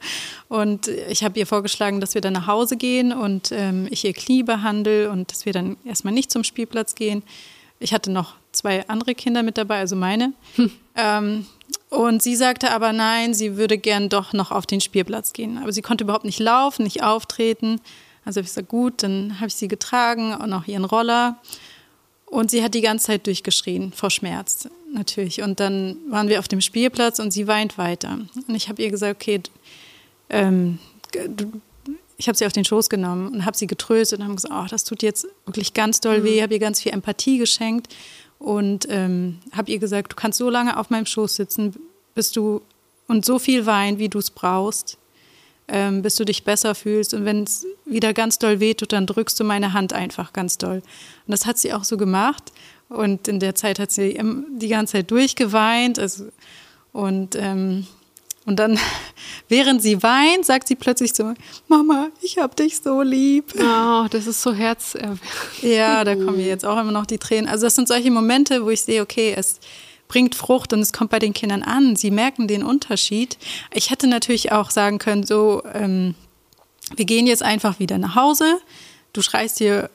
Und 0.49 0.87
ich 0.87 1.23
habe 1.23 1.37
ihr 1.39 1.47
vorgeschlagen, 1.47 2.01
dass 2.01 2.13
wir 2.13 2.21
dann 2.21 2.33
nach 2.33 2.47
Hause 2.47 2.77
gehen 2.77 3.13
und 3.13 3.51
ähm, 3.51 3.87
ich 3.91 4.03
ihr 4.03 4.13
Knie 4.13 4.43
behandle 4.43 5.09
und 5.11 5.31
dass 5.31 5.45
wir 5.45 5.53
dann 5.53 5.77
erstmal 5.85 6.13
nicht 6.13 6.31
zum 6.31 6.43
Spielplatz 6.43 6.95
gehen. 6.95 7.23
Ich 7.79 7.93
hatte 7.93 8.11
noch 8.11 8.35
zwei 8.57 8.87
andere 8.87 9.15
Kinder 9.15 9.43
mit 9.43 9.57
dabei, 9.57 9.79
also 9.79 9.95
meine. 9.95 10.33
Hm. 10.55 10.71
Ähm, 10.95 11.45
und 11.89 12.21
sie 12.21 12.35
sagte 12.35 12.71
aber 12.71 12.91
nein, 12.91 13.33
sie 13.33 13.55
würde 13.55 13.77
gern 13.77 14.09
doch 14.09 14.33
noch 14.33 14.51
auf 14.51 14.65
den 14.65 14.81
Spielplatz 14.81 15.33
gehen. 15.33 15.57
Aber 15.57 15.71
sie 15.71 15.81
konnte 15.81 16.03
überhaupt 16.03 16.25
nicht 16.25 16.39
laufen, 16.39 16.83
nicht 16.83 17.03
auftreten. 17.03 17.79
Also 18.25 18.39
habe 18.39 18.45
ich 18.45 18.51
gesagt, 18.51 18.67
gut, 18.67 19.03
dann 19.03 19.39
habe 19.39 19.47
ich 19.47 19.55
sie 19.55 19.67
getragen 19.67 20.33
und 20.35 20.51
auch 20.51 20.67
ihren 20.67 20.85
Roller. 20.85 21.37
Und 22.25 22.51
sie 22.51 22.61
hat 22.61 22.73
die 22.73 22.81
ganze 22.81 23.07
Zeit 23.07 23.25
durchgeschrien, 23.25 23.93
vor 23.93 24.09
Schmerz 24.09 24.67
natürlich. 24.93 25.41
Und 25.41 25.61
dann 25.61 25.97
waren 26.09 26.27
wir 26.27 26.39
auf 26.39 26.49
dem 26.49 26.59
Spielplatz 26.59 27.19
und 27.19 27.31
sie 27.31 27.47
weint 27.47 27.77
weiter. 27.77 28.19
Und 28.47 28.55
ich 28.55 28.67
habe 28.67 28.81
ihr 28.81 28.91
gesagt, 28.91 29.21
okay, 29.21 29.41
ähm, 30.29 30.79
ich 32.17 32.27
habe 32.27 32.37
sie 32.37 32.45
auf 32.45 32.51
den 32.51 32.65
Schoß 32.65 32.89
genommen 32.89 33.33
und 33.33 33.45
habe 33.45 33.55
sie 33.55 33.67
getröstet 33.67 34.19
und 34.19 34.25
habe 34.25 34.35
gesagt, 34.35 34.53
oh, 34.53 34.67
das 34.69 34.83
tut 34.83 35.03
jetzt 35.03 35.25
wirklich 35.45 35.73
ganz 35.73 36.01
doll 36.01 36.25
weh. 36.25 36.31
Ich 36.31 36.37
mhm. 36.39 36.43
habe 36.43 36.53
ihr 36.55 36.59
ganz 36.59 36.81
viel 36.81 36.91
Empathie 36.91 37.37
geschenkt 37.37 37.93
und 38.39 38.87
ähm, 38.89 39.39
habe 39.51 39.71
ihr 39.71 39.79
gesagt, 39.79 40.11
du 40.11 40.15
kannst 40.15 40.37
so 40.37 40.49
lange 40.49 40.77
auf 40.77 40.89
meinem 40.89 41.05
Schoß 41.05 41.35
sitzen, 41.35 41.75
bis 42.15 42.31
du 42.31 42.61
und 43.07 43.25
so 43.25 43.39
viel 43.39 43.65
weinen, 43.65 43.99
wie 43.99 44.09
du 44.09 44.19
es 44.19 44.29
brauchst 44.29 44.97
ähm, 45.67 46.01
bis 46.01 46.15
du 46.15 46.25
dich 46.25 46.43
besser 46.43 46.75
fühlst. 46.75 47.13
Und 47.13 47.25
wenn 47.25 47.43
es 47.43 47.65
wieder 47.85 48.13
ganz 48.13 48.39
doll 48.39 48.59
wehtut, 48.59 48.93
dann 48.93 49.05
drückst 49.05 49.39
du 49.39 49.43
meine 49.43 49.73
Hand 49.73 49.93
einfach 49.93 50.33
ganz 50.33 50.57
doll. 50.57 50.77
Und 50.77 51.31
das 51.31 51.45
hat 51.45 51.57
sie 51.57 51.73
auch 51.73 51.83
so 51.83 51.97
gemacht. 51.97 52.51
Und 52.89 53.27
in 53.27 53.39
der 53.39 53.55
Zeit 53.55 53.79
hat 53.79 53.91
sie 53.91 54.19
die 54.59 54.67
ganze 54.69 54.93
Zeit 54.93 55.11
durchgeweint. 55.11 55.99
Also, 55.99 56.25
und, 56.93 57.35
ähm, 57.35 57.85
und 58.47 58.55
dann, 58.55 58.79
während 59.49 59.81
sie 59.83 60.01
weint, 60.01 60.45
sagt 60.45 60.69
sie 60.69 60.75
plötzlich 60.75 61.13
zu 61.13 61.25
mir, 61.25 61.35
Mama, 61.67 62.07
ich 62.21 62.37
hab 62.37 62.55
dich 62.55 62.79
so 62.79 63.01
lieb. 63.01 63.53
Oh, 63.59 64.05
das 64.09 64.25
ist 64.25 64.41
so 64.41 64.53
herz. 64.53 64.97
Ja, 65.61 66.05
da 66.05 66.15
kommen 66.15 66.37
mir 66.37 66.47
jetzt 66.47 66.65
auch 66.65 66.79
immer 66.79 66.93
noch 66.93 67.05
die 67.05 67.17
Tränen. 67.17 67.49
Also 67.49 67.65
das 67.65 67.75
sind 67.75 67.89
solche 67.89 68.09
Momente, 68.09 68.63
wo 68.63 68.69
ich 68.69 68.81
sehe, 68.81 69.01
okay, 69.01 69.33
es 69.35 69.59
bringt 70.07 70.33
Frucht 70.33 70.71
und 70.71 70.79
es 70.79 70.93
kommt 70.93 71.09
bei 71.09 71.19
den 71.19 71.33
Kindern 71.33 71.61
an. 71.61 71.97
Sie 71.97 72.09
merken 72.09 72.47
den 72.47 72.63
Unterschied. 72.63 73.37
Ich 73.73 73.89
hätte 73.89 74.07
natürlich 74.07 74.53
auch 74.53 74.71
sagen 74.71 74.97
können, 74.97 75.23
so, 75.23 75.61
ähm, 75.73 76.15
wir 76.95 77.03
gehen 77.03 77.27
jetzt 77.27 77.43
einfach 77.43 77.79
wieder 77.79 77.97
nach 77.97 78.15
Hause. 78.15 78.59
Du 79.11 79.21
schreist 79.21 79.57
hier 79.57 79.89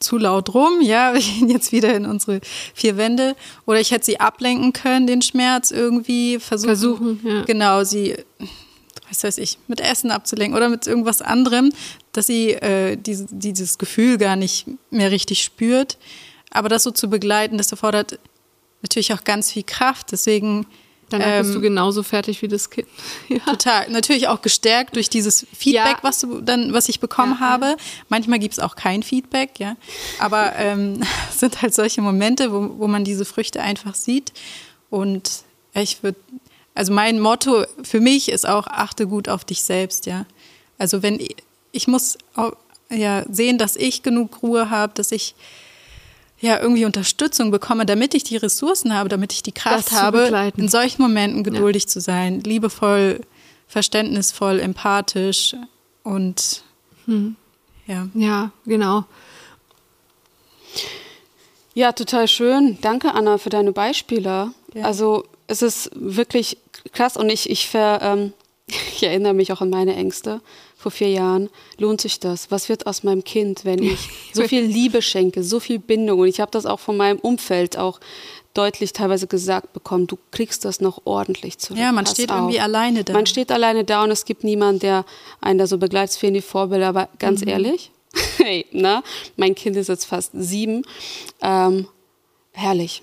zu 0.00 0.18
laut 0.18 0.54
rum, 0.54 0.80
ja, 0.80 1.12
wir 1.14 1.20
gehen 1.20 1.48
jetzt 1.48 1.72
wieder 1.72 1.94
in 1.94 2.06
unsere 2.06 2.40
vier 2.74 2.96
Wände. 2.96 3.36
Oder 3.66 3.80
ich 3.80 3.90
hätte 3.90 4.06
sie 4.06 4.20
ablenken 4.20 4.72
können, 4.72 5.06
den 5.06 5.22
Schmerz 5.22 5.70
irgendwie 5.70 6.38
versuchen. 6.38 6.68
Versuchen, 6.68 7.20
ja. 7.24 7.42
Genau, 7.44 7.84
sie, 7.84 8.16
was 9.08 9.24
weiß 9.24 9.38
ich, 9.38 9.58
mit 9.66 9.80
Essen 9.80 10.10
abzulenken 10.10 10.56
oder 10.56 10.68
mit 10.68 10.86
irgendwas 10.86 11.22
anderem, 11.22 11.72
dass 12.12 12.26
sie 12.26 12.52
äh, 12.52 12.96
diese, 12.96 13.26
dieses 13.30 13.78
Gefühl 13.78 14.18
gar 14.18 14.36
nicht 14.36 14.66
mehr 14.90 15.10
richtig 15.10 15.42
spürt. 15.42 15.98
Aber 16.50 16.68
das 16.68 16.82
so 16.82 16.90
zu 16.90 17.10
begleiten, 17.10 17.58
das 17.58 17.70
erfordert 17.70 18.18
natürlich 18.82 19.12
auch 19.12 19.24
ganz 19.24 19.52
viel 19.52 19.64
Kraft. 19.64 20.12
Deswegen 20.12 20.66
Danach 21.10 21.26
ähm, 21.26 21.42
bist 21.42 21.54
du 21.54 21.60
genauso 21.60 22.02
fertig 22.02 22.42
wie 22.42 22.48
das 22.48 22.70
Kind. 22.70 22.86
ja. 23.28 23.38
Total. 23.40 23.90
Natürlich 23.90 24.28
auch 24.28 24.42
gestärkt 24.42 24.96
durch 24.96 25.08
dieses 25.08 25.46
Feedback, 25.56 25.96
ja. 25.96 26.02
was 26.02 26.20
du 26.20 26.40
dann, 26.40 26.72
was 26.72 26.88
ich 26.88 27.00
bekommen 27.00 27.36
ja. 27.40 27.46
habe. 27.46 27.76
Manchmal 28.08 28.38
gibt 28.38 28.52
es 28.52 28.58
auch 28.58 28.76
kein 28.76 29.02
Feedback, 29.02 29.58
ja. 29.58 29.76
Aber 30.18 30.54
ähm, 30.56 31.02
es 31.30 31.40
sind 31.40 31.62
halt 31.62 31.74
solche 31.74 32.02
Momente, 32.02 32.52
wo, 32.52 32.78
wo 32.78 32.88
man 32.88 33.04
diese 33.04 33.24
Früchte 33.24 33.62
einfach 33.62 33.94
sieht. 33.94 34.32
Und 34.90 35.42
ich 35.74 36.02
würde, 36.02 36.18
also 36.74 36.92
mein 36.92 37.20
Motto 37.20 37.64
für 37.82 38.00
mich 38.00 38.30
ist 38.30 38.48
auch, 38.48 38.66
achte 38.66 39.06
gut 39.06 39.28
auf 39.28 39.44
dich 39.44 39.62
selbst, 39.62 40.06
ja. 40.06 40.26
Also 40.78 41.02
wenn 41.02 41.18
ich, 41.20 41.36
ich 41.72 41.88
muss 41.88 42.18
auch, 42.34 42.52
ja, 42.90 43.24
sehen, 43.30 43.58
dass 43.58 43.76
ich 43.76 44.02
genug 44.02 44.42
Ruhe 44.42 44.70
habe, 44.70 44.92
dass 44.94 45.12
ich 45.12 45.34
ja 46.40 46.60
irgendwie 46.60 46.84
Unterstützung 46.84 47.50
bekomme, 47.50 47.86
damit 47.86 48.14
ich 48.14 48.24
die 48.24 48.36
Ressourcen 48.36 48.94
habe, 48.94 49.08
damit 49.08 49.32
ich 49.32 49.42
die 49.42 49.52
Kraft 49.52 49.92
habe, 49.92 50.52
in 50.56 50.68
solchen 50.68 51.02
Momenten 51.02 51.42
geduldig 51.42 51.84
ja. 51.84 51.88
zu 51.88 52.00
sein, 52.00 52.40
liebevoll, 52.40 53.20
verständnisvoll, 53.66 54.60
empathisch 54.60 55.56
und 56.02 56.62
hm. 57.06 57.36
ja. 57.86 58.08
Ja, 58.14 58.50
genau. 58.64 59.04
Ja, 61.74 61.92
total 61.92 62.28
schön. 62.28 62.78
Danke, 62.80 63.14
Anna, 63.14 63.38
für 63.38 63.50
deine 63.50 63.72
Beispiele. 63.72 64.52
Ja. 64.74 64.84
Also 64.84 65.24
es 65.46 65.62
ist 65.62 65.90
wirklich 65.94 66.58
krass 66.92 67.16
und 67.16 67.30
ich, 67.30 67.50
ich, 67.50 67.68
ver, 67.68 68.00
ähm, 68.02 68.32
ich 68.66 69.02
erinnere 69.02 69.34
mich 69.34 69.52
auch 69.52 69.60
an 69.60 69.70
meine 69.70 69.94
Ängste 69.94 70.40
vor 70.78 70.92
vier 70.92 71.10
Jahren, 71.10 71.50
lohnt 71.76 72.00
sich 72.00 72.20
das? 72.20 72.52
Was 72.52 72.68
wird 72.68 72.86
aus 72.86 73.02
meinem 73.02 73.24
Kind, 73.24 73.64
wenn 73.64 73.82
ich 73.82 73.98
so 74.32 74.44
viel 74.44 74.62
Liebe 74.62 75.02
schenke, 75.02 75.42
so 75.42 75.58
viel 75.58 75.80
Bindung? 75.80 76.20
Und 76.20 76.28
ich 76.28 76.40
habe 76.40 76.52
das 76.52 76.66
auch 76.66 76.78
von 76.78 76.96
meinem 76.96 77.18
Umfeld 77.18 77.76
auch 77.76 77.98
deutlich 78.54 78.92
teilweise 78.92 79.26
gesagt 79.26 79.72
bekommen, 79.72 80.06
du 80.06 80.16
kriegst 80.30 80.64
das 80.64 80.80
noch 80.80 81.02
ordentlich 81.04 81.58
zurück. 81.58 81.78
Ja, 81.78 81.90
man 81.90 82.04
Pass 82.04 82.14
steht 82.14 82.30
auf. 82.30 82.38
irgendwie 82.38 82.60
alleine 82.60 83.02
da. 83.02 83.12
Man 83.12 83.26
steht 83.26 83.50
alleine 83.50 83.84
da 83.84 84.04
und 84.04 84.12
es 84.12 84.24
gibt 84.24 84.44
niemanden, 84.44 84.80
der 84.80 85.04
einen 85.40 85.58
da 85.58 85.66
so 85.66 85.78
begleitet, 85.78 86.16
fehlen 86.16 86.34
die 86.34 86.40
Vorbilder. 86.40 86.88
Aber 86.88 87.08
ganz 87.18 87.42
mhm. 87.42 87.48
ehrlich, 87.48 87.90
hey, 88.38 88.64
na, 88.70 89.02
mein 89.36 89.56
Kind 89.56 89.76
ist 89.76 89.88
jetzt 89.88 90.04
fast 90.04 90.30
sieben, 90.34 90.82
ähm, 91.42 91.88
herrlich 92.52 93.02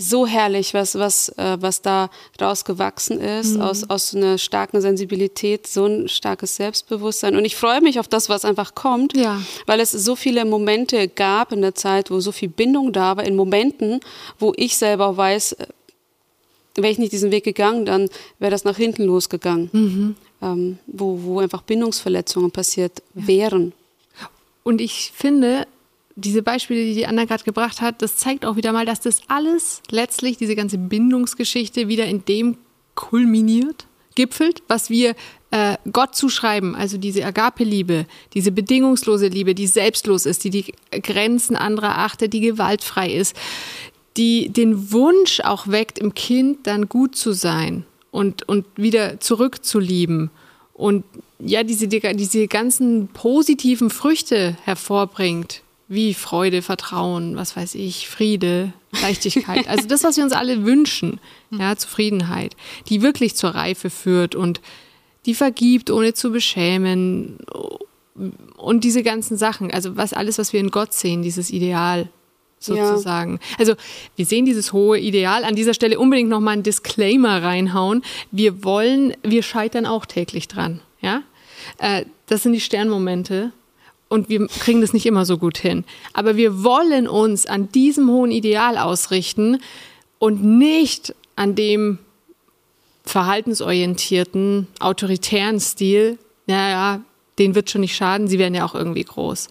so 0.00 0.26
herrlich, 0.26 0.72
was, 0.72 0.94
was, 0.94 1.28
äh, 1.36 1.58
was 1.60 1.82
da 1.82 2.10
rausgewachsen 2.40 3.20
ist, 3.20 3.56
mhm. 3.56 3.60
aus, 3.60 3.88
aus 3.88 4.14
einer 4.14 4.38
starken 4.38 4.80
Sensibilität, 4.80 5.66
so 5.66 5.84
ein 5.84 6.08
starkes 6.08 6.56
Selbstbewusstsein. 6.56 7.36
Und 7.36 7.44
ich 7.44 7.54
freue 7.54 7.80
mich 7.82 8.00
auf 8.00 8.08
das, 8.08 8.28
was 8.28 8.44
einfach 8.44 8.74
kommt, 8.74 9.14
ja. 9.14 9.40
weil 9.66 9.78
es 9.78 9.90
so 9.90 10.16
viele 10.16 10.44
Momente 10.44 11.08
gab 11.08 11.52
in 11.52 11.60
der 11.60 11.74
Zeit, 11.74 12.10
wo 12.10 12.20
so 12.20 12.32
viel 12.32 12.48
Bindung 12.48 12.92
da 12.92 13.18
war, 13.18 13.24
in 13.24 13.36
Momenten, 13.36 14.00
wo 14.38 14.54
ich 14.56 14.76
selber 14.78 15.16
weiß, 15.16 15.52
äh, 15.52 15.66
wäre 16.76 16.92
ich 16.92 16.98
nicht 16.98 17.12
diesen 17.12 17.30
Weg 17.30 17.44
gegangen, 17.44 17.84
dann 17.84 18.08
wäre 18.38 18.50
das 18.50 18.64
nach 18.64 18.76
hinten 18.76 19.04
losgegangen, 19.04 19.68
mhm. 19.72 20.16
ähm, 20.40 20.78
wo, 20.86 21.22
wo 21.22 21.40
einfach 21.40 21.62
Bindungsverletzungen 21.62 22.50
passiert 22.50 23.02
ja. 23.14 23.26
wären. 23.26 23.72
Und 24.62 24.80
ich 24.80 25.12
finde, 25.14 25.66
diese 26.20 26.42
Beispiele, 26.42 26.84
die 26.84 26.94
die 26.94 27.06
Anna 27.06 27.24
gerade 27.24 27.44
gebracht 27.44 27.80
hat, 27.80 28.02
das 28.02 28.16
zeigt 28.16 28.44
auch 28.44 28.56
wieder 28.56 28.72
mal, 28.72 28.86
dass 28.86 29.00
das 29.00 29.22
alles 29.28 29.82
letztlich, 29.90 30.36
diese 30.36 30.56
ganze 30.56 30.78
Bindungsgeschichte, 30.78 31.88
wieder 31.88 32.06
in 32.06 32.24
dem 32.24 32.56
kulminiert, 32.94 33.86
gipfelt, 34.14 34.62
was 34.68 34.90
wir 34.90 35.14
äh, 35.50 35.76
Gott 35.90 36.14
zuschreiben, 36.14 36.74
also 36.74 36.98
diese 36.98 37.24
Agape-Liebe, 37.24 38.06
diese 38.34 38.52
bedingungslose 38.52 39.28
Liebe, 39.28 39.54
die 39.54 39.66
selbstlos 39.66 40.26
ist, 40.26 40.44
die 40.44 40.50
die 40.50 40.74
Grenzen 40.90 41.56
anderer 41.56 41.98
achtet, 41.98 42.32
die 42.32 42.40
gewaltfrei 42.40 43.10
ist, 43.10 43.34
die 44.16 44.48
den 44.48 44.92
Wunsch 44.92 45.40
auch 45.40 45.68
weckt, 45.68 45.98
im 45.98 46.14
Kind 46.14 46.66
dann 46.66 46.88
gut 46.88 47.16
zu 47.16 47.32
sein 47.32 47.84
und, 48.10 48.48
und 48.48 48.66
wieder 48.76 49.20
zurückzulieben 49.20 50.30
und 50.74 51.04
ja, 51.38 51.62
diese, 51.62 51.88
diese 51.88 52.48
ganzen 52.48 53.08
positiven 53.08 53.90
Früchte 53.90 54.56
hervorbringt, 54.64 55.62
wie 55.90 56.14
Freude, 56.14 56.62
Vertrauen, 56.62 57.34
was 57.34 57.56
weiß 57.56 57.74
ich, 57.74 58.08
Friede, 58.08 58.72
Leichtigkeit. 59.02 59.66
Also 59.68 59.88
das, 59.88 60.04
was 60.04 60.16
wir 60.16 60.22
uns 60.22 60.32
alle 60.32 60.64
wünschen, 60.64 61.18
ja, 61.50 61.74
Zufriedenheit, 61.76 62.54
die 62.88 63.02
wirklich 63.02 63.34
zur 63.34 63.50
Reife 63.50 63.90
führt 63.90 64.36
und 64.36 64.60
die 65.26 65.34
vergibt, 65.34 65.90
ohne 65.90 66.14
zu 66.14 66.30
beschämen 66.30 67.38
und 68.56 68.84
diese 68.84 69.02
ganzen 69.02 69.36
Sachen. 69.36 69.72
Also 69.72 69.96
was 69.96 70.12
alles, 70.12 70.38
was 70.38 70.52
wir 70.52 70.60
in 70.60 70.70
Gott 70.70 70.94
sehen, 70.94 71.22
dieses 71.22 71.50
Ideal 71.50 72.08
sozusagen. 72.60 73.32
Ja. 73.32 73.58
Also 73.58 73.74
wir 74.14 74.26
sehen 74.26 74.46
dieses 74.46 74.72
hohe 74.72 74.98
Ideal. 74.98 75.42
An 75.42 75.56
dieser 75.56 75.74
Stelle 75.74 75.98
unbedingt 75.98 76.30
nochmal 76.30 76.52
einen 76.54 76.62
Disclaimer 76.62 77.42
reinhauen. 77.42 78.02
Wir 78.30 78.62
wollen, 78.62 79.14
wir 79.24 79.42
scheitern 79.42 79.86
auch 79.86 80.06
täglich 80.06 80.46
dran. 80.46 80.80
Ja, 81.00 81.22
äh, 81.78 82.04
das 82.26 82.44
sind 82.44 82.52
die 82.52 82.60
Sternmomente 82.60 83.52
und 84.10 84.28
wir 84.28 84.46
kriegen 84.48 84.82
das 84.82 84.92
nicht 84.92 85.06
immer 85.06 85.24
so 85.24 85.38
gut 85.38 85.56
hin. 85.56 85.84
Aber 86.12 86.36
wir 86.36 86.62
wollen 86.62 87.08
uns 87.08 87.46
an 87.46 87.70
diesem 87.72 88.10
hohen 88.10 88.32
Ideal 88.32 88.76
ausrichten 88.76 89.60
und 90.18 90.44
nicht 90.44 91.14
an 91.36 91.54
dem 91.54 91.98
verhaltensorientierten, 93.04 94.66
autoritären 94.80 95.60
Stil. 95.60 96.18
Naja, 96.46 97.00
den 97.38 97.54
wird 97.54 97.70
schon 97.70 97.82
nicht 97.82 97.94
schaden, 97.94 98.26
sie 98.26 98.40
werden 98.40 98.54
ja 98.54 98.66
auch 98.66 98.74
irgendwie 98.74 99.04
groß. 99.04 99.48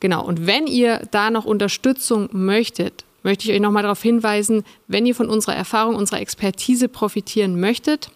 Genau, 0.00 0.22
und 0.22 0.46
wenn 0.46 0.66
ihr 0.66 1.08
da 1.10 1.30
noch 1.30 1.46
Unterstützung 1.46 2.28
möchtet, 2.32 3.04
möchte 3.22 3.48
ich 3.48 3.54
euch 3.54 3.60
nochmal 3.60 3.84
darauf 3.84 4.02
hinweisen, 4.02 4.64
wenn 4.86 5.06
ihr 5.06 5.14
von 5.14 5.30
unserer 5.30 5.56
Erfahrung, 5.56 5.94
unserer 5.94 6.20
Expertise 6.20 6.88
profitieren 6.88 7.58
möchtet, 7.58 8.10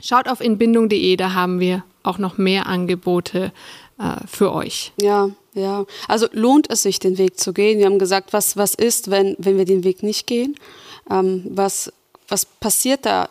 schaut 0.00 0.28
auf 0.28 0.40
inbindung.de, 0.40 1.16
da 1.16 1.32
haben 1.32 1.60
wir 1.60 1.84
auch 2.02 2.18
noch 2.18 2.38
mehr 2.38 2.66
Angebote 2.66 3.52
äh, 4.00 4.26
für 4.26 4.52
euch. 4.52 4.92
Ja, 5.00 5.30
ja. 5.54 5.84
Also 6.08 6.26
lohnt 6.32 6.70
es 6.70 6.82
sich, 6.82 6.98
den 6.98 7.18
Weg 7.18 7.38
zu 7.38 7.52
gehen. 7.52 7.78
Wir 7.78 7.86
haben 7.86 7.98
gesagt, 7.98 8.32
was, 8.32 8.56
was 8.56 8.74
ist, 8.74 9.10
wenn, 9.10 9.36
wenn 9.38 9.58
wir 9.58 9.64
den 9.66 9.84
Weg 9.84 10.02
nicht 10.02 10.26
gehen? 10.26 10.56
Ähm, 11.10 11.44
was, 11.50 11.92
was 12.28 12.46
passiert 12.46 13.04
da 13.04 13.28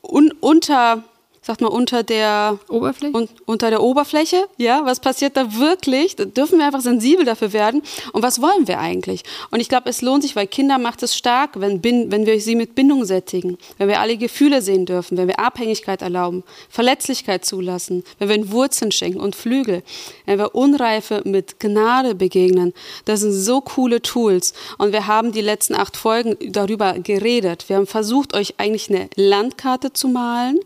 un, 0.00 0.32
unter 0.40 1.04
sagt 1.50 1.62
man, 1.62 1.72
unter 1.72 2.04
der 2.04 2.60
Oberfläche? 2.68 3.16
Un, 3.16 3.28
unter 3.44 3.70
der 3.70 3.82
Oberfläche, 3.82 4.46
ja, 4.56 4.82
was 4.84 5.00
passiert 5.00 5.36
da 5.36 5.58
wirklich? 5.58 6.14
Da 6.14 6.24
dürfen 6.24 6.58
wir 6.58 6.66
einfach 6.66 6.80
sensibel 6.80 7.24
dafür 7.24 7.52
werden. 7.52 7.82
Und 8.12 8.22
was 8.22 8.40
wollen 8.40 8.68
wir 8.68 8.78
eigentlich? 8.78 9.24
Und 9.50 9.58
ich 9.58 9.68
glaube, 9.68 9.90
es 9.90 10.00
lohnt 10.00 10.22
sich, 10.22 10.36
weil 10.36 10.46
Kinder 10.46 10.78
macht 10.78 11.02
es 11.02 11.16
stark, 11.16 11.58
wenn, 11.58 11.82
wenn 11.82 12.24
wir 12.24 12.40
sie 12.40 12.54
mit 12.54 12.76
Bindung 12.76 13.04
sättigen, 13.04 13.58
wenn 13.78 13.88
wir 13.88 13.98
alle 13.98 14.16
Gefühle 14.16 14.62
sehen 14.62 14.86
dürfen, 14.86 15.18
wenn 15.18 15.26
wir 15.26 15.40
Abhängigkeit 15.40 16.02
erlauben, 16.02 16.44
Verletzlichkeit 16.68 17.44
zulassen, 17.44 18.04
wenn 18.20 18.28
wir 18.28 18.36
ihnen 18.36 18.52
Wurzeln 18.52 18.92
schenken 18.92 19.18
und 19.18 19.34
Flügel, 19.34 19.82
wenn 20.26 20.38
wir 20.38 20.54
Unreife 20.54 21.22
mit 21.24 21.58
Gnade 21.58 22.14
begegnen. 22.14 22.74
Das 23.06 23.22
sind 23.22 23.32
so 23.32 23.60
coole 23.60 24.00
Tools. 24.02 24.54
Und 24.78 24.92
wir 24.92 25.08
haben 25.08 25.32
die 25.32 25.40
letzten 25.40 25.74
acht 25.74 25.96
Folgen 25.96 26.36
darüber 26.52 26.92
geredet. 27.00 27.68
Wir 27.68 27.74
haben 27.74 27.88
versucht, 27.88 28.34
euch 28.34 28.54
eigentlich 28.58 28.88
eine 28.88 29.10
Landkarte 29.16 29.92
zu 29.92 30.06
malen 30.06 30.60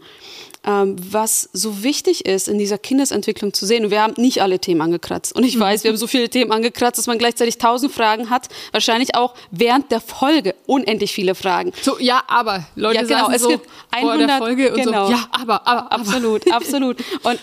was 0.64 1.48
so 1.52 1.82
wichtig 1.82 2.26
ist 2.26 2.48
in 2.48 2.58
dieser 2.58 2.78
Kindesentwicklung 2.78 3.52
zu 3.52 3.66
sehen. 3.66 3.84
Und 3.84 3.90
wir 3.90 4.02
haben 4.02 4.14
nicht 4.16 4.42
alle 4.42 4.58
Themen 4.58 4.80
angekratzt. 4.80 5.34
Und 5.34 5.44
ich 5.44 5.58
weiß, 5.58 5.84
wir 5.84 5.90
haben 5.90 5.98
so 5.98 6.06
viele 6.06 6.28
Themen 6.28 6.52
angekratzt, 6.52 6.98
dass 6.98 7.06
man 7.06 7.18
gleichzeitig 7.18 7.58
tausend 7.58 7.92
Fragen 7.92 8.30
hat. 8.30 8.48
Wahrscheinlich 8.72 9.14
auch 9.14 9.34
während 9.50 9.90
der 9.90 10.00
Folge 10.00 10.54
unendlich 10.66 11.12
viele 11.12 11.34
Fragen. 11.34 11.72
So, 11.82 11.98
ja, 11.98 12.22
aber 12.28 12.64
Leute 12.76 12.96
ja, 12.96 13.02
genau, 13.02 13.30
es 13.30 13.42
so 13.42 13.48
gibt 13.48 13.68
100, 13.90 14.18
vor 14.18 14.26
der 14.26 14.38
Folge 14.38 14.74
und 14.74 14.82
genau. 14.84 15.06
so, 15.06 15.12
ja, 15.12 15.28
aber, 15.32 15.66
aber, 15.66 15.92
aber. 15.92 15.92
Absolut, 15.92 16.52
absolut. 16.52 16.96
Und 17.22 17.38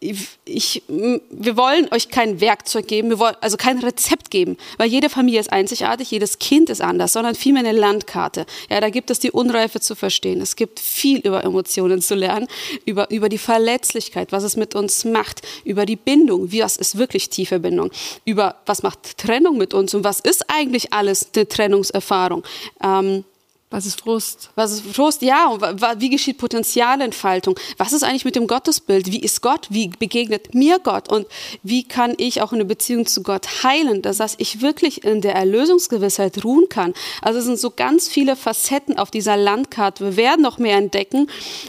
ich, 0.00 0.82
wir 0.86 1.56
wollen 1.56 1.88
euch 1.92 2.08
kein 2.08 2.40
Werkzeug 2.40 2.86
geben, 2.86 3.10
wir 3.10 3.18
wollen 3.18 3.34
also 3.40 3.56
kein 3.56 3.78
Rezept 3.78 4.30
geben, 4.30 4.56
weil 4.76 4.88
jede 4.88 5.08
Familie 5.08 5.40
ist 5.40 5.52
einzigartig, 5.52 6.10
jedes 6.10 6.38
Kind 6.38 6.70
ist 6.70 6.80
anders, 6.80 7.12
sondern 7.12 7.34
vielmehr 7.34 7.64
eine 7.64 7.76
Landkarte. 7.76 8.46
Ja, 8.70 8.80
da 8.80 8.90
gibt 8.90 9.10
es 9.10 9.18
die 9.18 9.32
Unreife 9.32 9.80
zu 9.80 9.94
verstehen. 9.96 10.40
Es 10.40 10.54
gibt 10.54 10.78
viel 10.78 11.18
über 11.18 11.42
Emotionen 11.42 12.00
zu 12.00 12.14
lernen, 12.14 12.46
über, 12.84 13.10
über 13.10 13.28
die 13.28 13.38
Verletzlichkeit, 13.38 14.30
was 14.30 14.44
es 14.44 14.56
mit 14.56 14.74
uns 14.74 15.04
macht, 15.04 15.42
über 15.64 15.84
die 15.84 15.96
Bindung, 15.96 16.52
wie 16.52 16.62
was 16.62 16.76
ist 16.76 16.96
wirklich 16.96 17.28
tiefe 17.30 17.58
Bindung, 17.58 17.90
über 18.24 18.56
was 18.66 18.82
macht 18.82 19.18
Trennung 19.18 19.58
mit 19.58 19.74
uns 19.74 19.94
und 19.94 20.04
was 20.04 20.20
ist 20.20 20.44
eigentlich 20.48 20.92
alles 20.92 21.28
eine 21.34 21.48
Trennungserfahrung. 21.48 22.44
Ähm, 22.82 23.24
was 23.70 23.84
ist 23.84 24.00
Frust? 24.00 24.48
Was 24.54 24.72
ist 24.72 24.86
Frust? 24.96 25.20
Ja, 25.20 25.48
und 25.48 25.62
wie 26.00 26.08
geschieht 26.08 26.38
Potenzialentfaltung? 26.38 27.58
Was 27.76 27.92
ist 27.92 28.02
eigentlich 28.02 28.24
mit 28.24 28.34
dem 28.34 28.46
Gottesbild? 28.46 29.12
Wie 29.12 29.20
ist 29.20 29.42
Gott? 29.42 29.66
Wie 29.68 29.88
begegnet 29.88 30.54
mir 30.54 30.78
Gott? 30.78 31.12
Und 31.12 31.26
wie 31.62 31.84
kann 31.84 32.14
ich 32.16 32.40
auch 32.40 32.54
eine 32.54 32.64
Beziehung 32.64 33.04
zu 33.04 33.22
Gott 33.22 33.62
heilen, 33.62 34.00
dass 34.00 34.20
ich 34.38 34.62
wirklich 34.62 35.04
in 35.04 35.20
der 35.20 35.34
Erlösungsgewissheit 35.34 36.42
ruhen 36.44 36.70
kann? 36.70 36.94
Also 37.20 37.40
es 37.40 37.44
sind 37.44 37.58
so 37.58 37.70
ganz 37.70 38.08
viele 38.08 38.36
Facetten 38.36 38.98
auf 38.98 39.10
dieser 39.10 39.36
Landkarte. 39.36 40.02
Wir 40.02 40.16
werden 40.16 40.40
noch 40.40 40.56
mehr 40.56 40.78
entdecken 40.78 41.28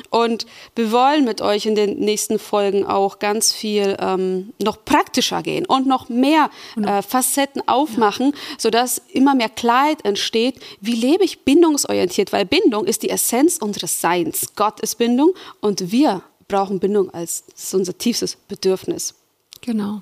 und 0.09 0.45
wir 0.75 0.93
wollen 0.93 1.25
mit 1.25 1.41
euch 1.41 1.65
in 1.65 1.75
den 1.75 1.99
nächsten 1.99 2.39
Folgen 2.39 2.85
auch 2.85 3.19
ganz 3.19 3.51
viel 3.51 3.97
ähm, 3.99 4.53
noch 4.61 4.85
praktischer 4.85 5.43
gehen 5.43 5.65
und 5.65 5.85
noch 5.85 6.07
mehr 6.07 6.49
äh, 6.81 7.01
Facetten 7.01 7.67
aufmachen, 7.67 8.33
sodass 8.57 9.01
immer 9.11 9.35
mehr 9.35 9.49
Klarheit 9.49 10.05
entsteht. 10.05 10.55
Wie 10.79 10.95
lebe 10.95 11.25
ich 11.25 11.43
bindungs 11.43 11.88
bindungsorientiert, 11.89 12.31
weil 12.31 12.45
Bindung 12.45 12.85
ist 12.85 13.03
die 13.03 13.09
Essenz 13.09 13.57
unseres 13.57 13.99
Seins. 14.01 14.53
Gott 14.55 14.79
ist 14.79 14.97
Bindung 14.97 15.33
und 15.61 15.91
wir 15.91 16.23
brauchen 16.47 16.79
Bindung 16.79 17.09
als 17.11 17.43
unser 17.73 17.97
tiefstes 17.97 18.35
Bedürfnis. 18.35 19.15
Genau. 19.61 20.01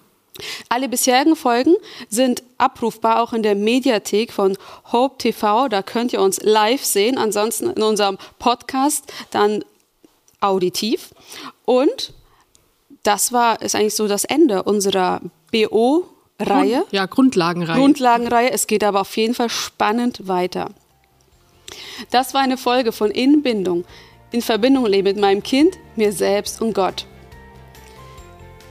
Alle 0.69 0.87
bisherigen 0.87 1.35
Folgen 1.35 1.75
sind 2.09 2.43
abrufbar 2.59 3.23
auch 3.23 3.33
in 3.33 3.41
der 3.41 3.55
Mediathek 3.55 4.31
von 4.31 4.55
Hope 4.91 5.17
TV. 5.17 5.67
Da 5.67 5.81
könnt 5.81 6.13
ihr 6.13 6.21
uns 6.21 6.39
live 6.43 6.83
sehen. 6.85 7.17
Ansonsten 7.17 7.71
in 7.71 7.81
unserem 7.81 8.19
Podcast 8.37 9.11
dann 9.31 9.65
auditiv. 10.39 11.09
Und 11.65 12.13
das 13.01 13.31
war 13.33 13.61
ist 13.63 13.73
eigentlich 13.73 13.95
so 13.95 14.07
das 14.07 14.25
Ende 14.25 14.61
unserer 14.61 15.21
BO-Reihe. 15.51 16.85
Ja, 16.91 17.07
Grundlagenreihe. 17.07 17.79
Grundlagenreihe. 17.79 18.51
Es 18.51 18.67
geht 18.67 18.83
aber 18.83 19.01
auf 19.01 19.17
jeden 19.17 19.33
Fall 19.33 19.49
spannend 19.49 20.27
weiter. 20.27 20.69
Das 22.11 22.33
war 22.33 22.41
eine 22.41 22.57
Folge 22.57 22.91
von 22.91 23.11
Inbindung. 23.11 23.85
In 24.31 24.41
Verbindung 24.41 24.85
leben 24.85 25.07
mit 25.07 25.17
meinem 25.17 25.41
Kind, 25.43 25.77
mir 25.95 26.11
selbst 26.11 26.61
und 26.61 26.73
Gott. 26.73 27.05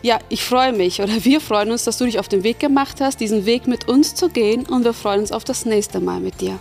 Ja, 0.02 0.18
ich 0.28 0.44
freue 0.44 0.72
mich 0.72 1.00
oder 1.00 1.24
wir 1.24 1.40
freuen 1.40 1.70
uns, 1.70 1.84
dass 1.84 1.98
du 1.98 2.04
dich 2.04 2.18
auf 2.18 2.28
den 2.28 2.44
Weg 2.44 2.60
gemacht 2.60 3.00
hast, 3.00 3.20
diesen 3.20 3.46
Weg 3.46 3.66
mit 3.66 3.88
uns 3.88 4.14
zu 4.14 4.28
gehen 4.28 4.66
und 4.66 4.84
wir 4.84 4.92
freuen 4.92 5.20
uns 5.20 5.32
auf 5.32 5.44
das 5.44 5.64
nächste 5.64 6.00
Mal 6.00 6.20
mit 6.20 6.40
dir. 6.40 6.58